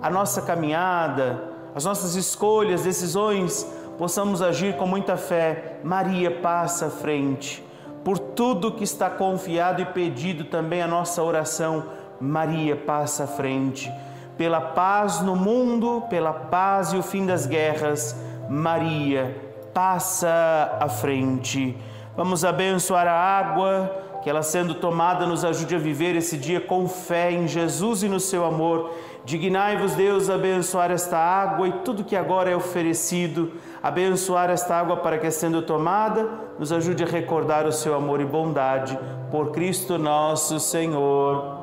a 0.00 0.08
nossa 0.08 0.40
caminhada, 0.40 1.44
as 1.74 1.84
nossas 1.84 2.14
escolhas, 2.14 2.82
decisões, 2.82 3.64
possamos 3.98 4.40
agir 4.40 4.76
com 4.76 4.86
muita 4.86 5.16
fé. 5.16 5.78
Maria 5.84 6.30
passa 6.40 6.86
à 6.86 6.90
frente. 6.90 7.64
Por 8.02 8.18
tudo 8.18 8.72
que 8.72 8.84
está 8.84 9.10
confiado 9.10 9.82
e 9.82 9.84
pedido 9.84 10.44
também 10.44 10.80
a 10.80 10.88
nossa 10.88 11.22
oração, 11.22 11.84
Maria 12.20 12.74
passa 12.74 13.24
à 13.24 13.26
frente. 13.26 13.92
Pela 14.36 14.60
paz 14.60 15.20
no 15.20 15.36
mundo, 15.36 16.04
pela 16.08 16.32
paz 16.32 16.92
e 16.92 16.96
o 16.96 17.02
fim 17.02 17.26
das 17.26 17.44
guerras, 17.44 18.16
Maria 18.48 19.36
passa 19.72 20.78
à 20.80 20.88
frente. 20.88 21.76
Vamos 22.16 22.44
abençoar 22.44 23.06
a 23.06 23.12
água, 23.12 24.20
que 24.22 24.28
ela 24.30 24.42
sendo 24.42 24.74
tomada 24.74 25.26
nos 25.26 25.44
ajude 25.44 25.74
a 25.74 25.78
viver 25.78 26.16
esse 26.16 26.36
dia 26.36 26.60
com 26.60 26.88
fé 26.88 27.30
em 27.30 27.46
Jesus 27.46 28.02
e 28.02 28.08
no 28.08 28.18
seu 28.18 28.44
amor 28.44 28.90
Dignai-vos, 29.28 29.92
Deus, 29.92 30.30
abençoar 30.30 30.90
esta 30.90 31.18
água 31.18 31.68
e 31.68 31.72
tudo 31.84 32.02
que 32.02 32.16
agora 32.16 32.48
é 32.48 32.56
oferecido, 32.56 33.52
abençoar 33.82 34.48
esta 34.48 34.74
água 34.74 34.96
para 34.96 35.18
que, 35.18 35.30
sendo 35.30 35.60
tomada, 35.60 36.26
nos 36.58 36.72
ajude 36.72 37.04
a 37.04 37.06
recordar 37.06 37.66
o 37.66 37.72
seu 37.72 37.94
amor 37.94 38.22
e 38.22 38.24
bondade. 38.24 38.98
Por 39.30 39.50
Cristo 39.50 39.98
nosso 39.98 40.58
Senhor. 40.58 41.58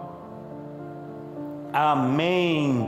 Amém. 1.74 2.88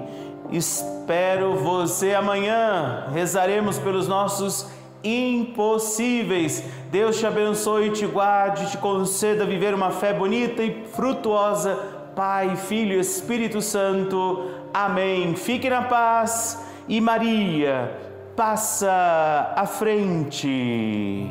Espero 0.51 1.55
você 1.55 2.13
amanhã. 2.13 3.07
Rezaremos 3.13 3.77
pelos 3.77 4.07
nossos 4.07 4.67
impossíveis. 5.03 6.63
Deus 6.91 7.17
te 7.17 7.25
abençoe, 7.25 7.91
te 7.91 8.05
guarde, 8.05 8.71
te 8.71 8.77
conceda 8.77 9.45
viver 9.45 9.73
uma 9.73 9.91
fé 9.91 10.13
bonita 10.13 10.63
e 10.63 10.85
frutuosa. 10.93 11.75
Pai, 12.15 12.55
Filho 12.55 12.99
Espírito 12.99 13.61
Santo. 13.61 14.45
Amém. 14.73 15.35
Fique 15.35 15.69
na 15.69 15.83
paz 15.83 16.63
e 16.87 16.99
Maria 16.99 18.07
passa 18.37 19.53
à 19.55 19.65
frente. 19.65 21.27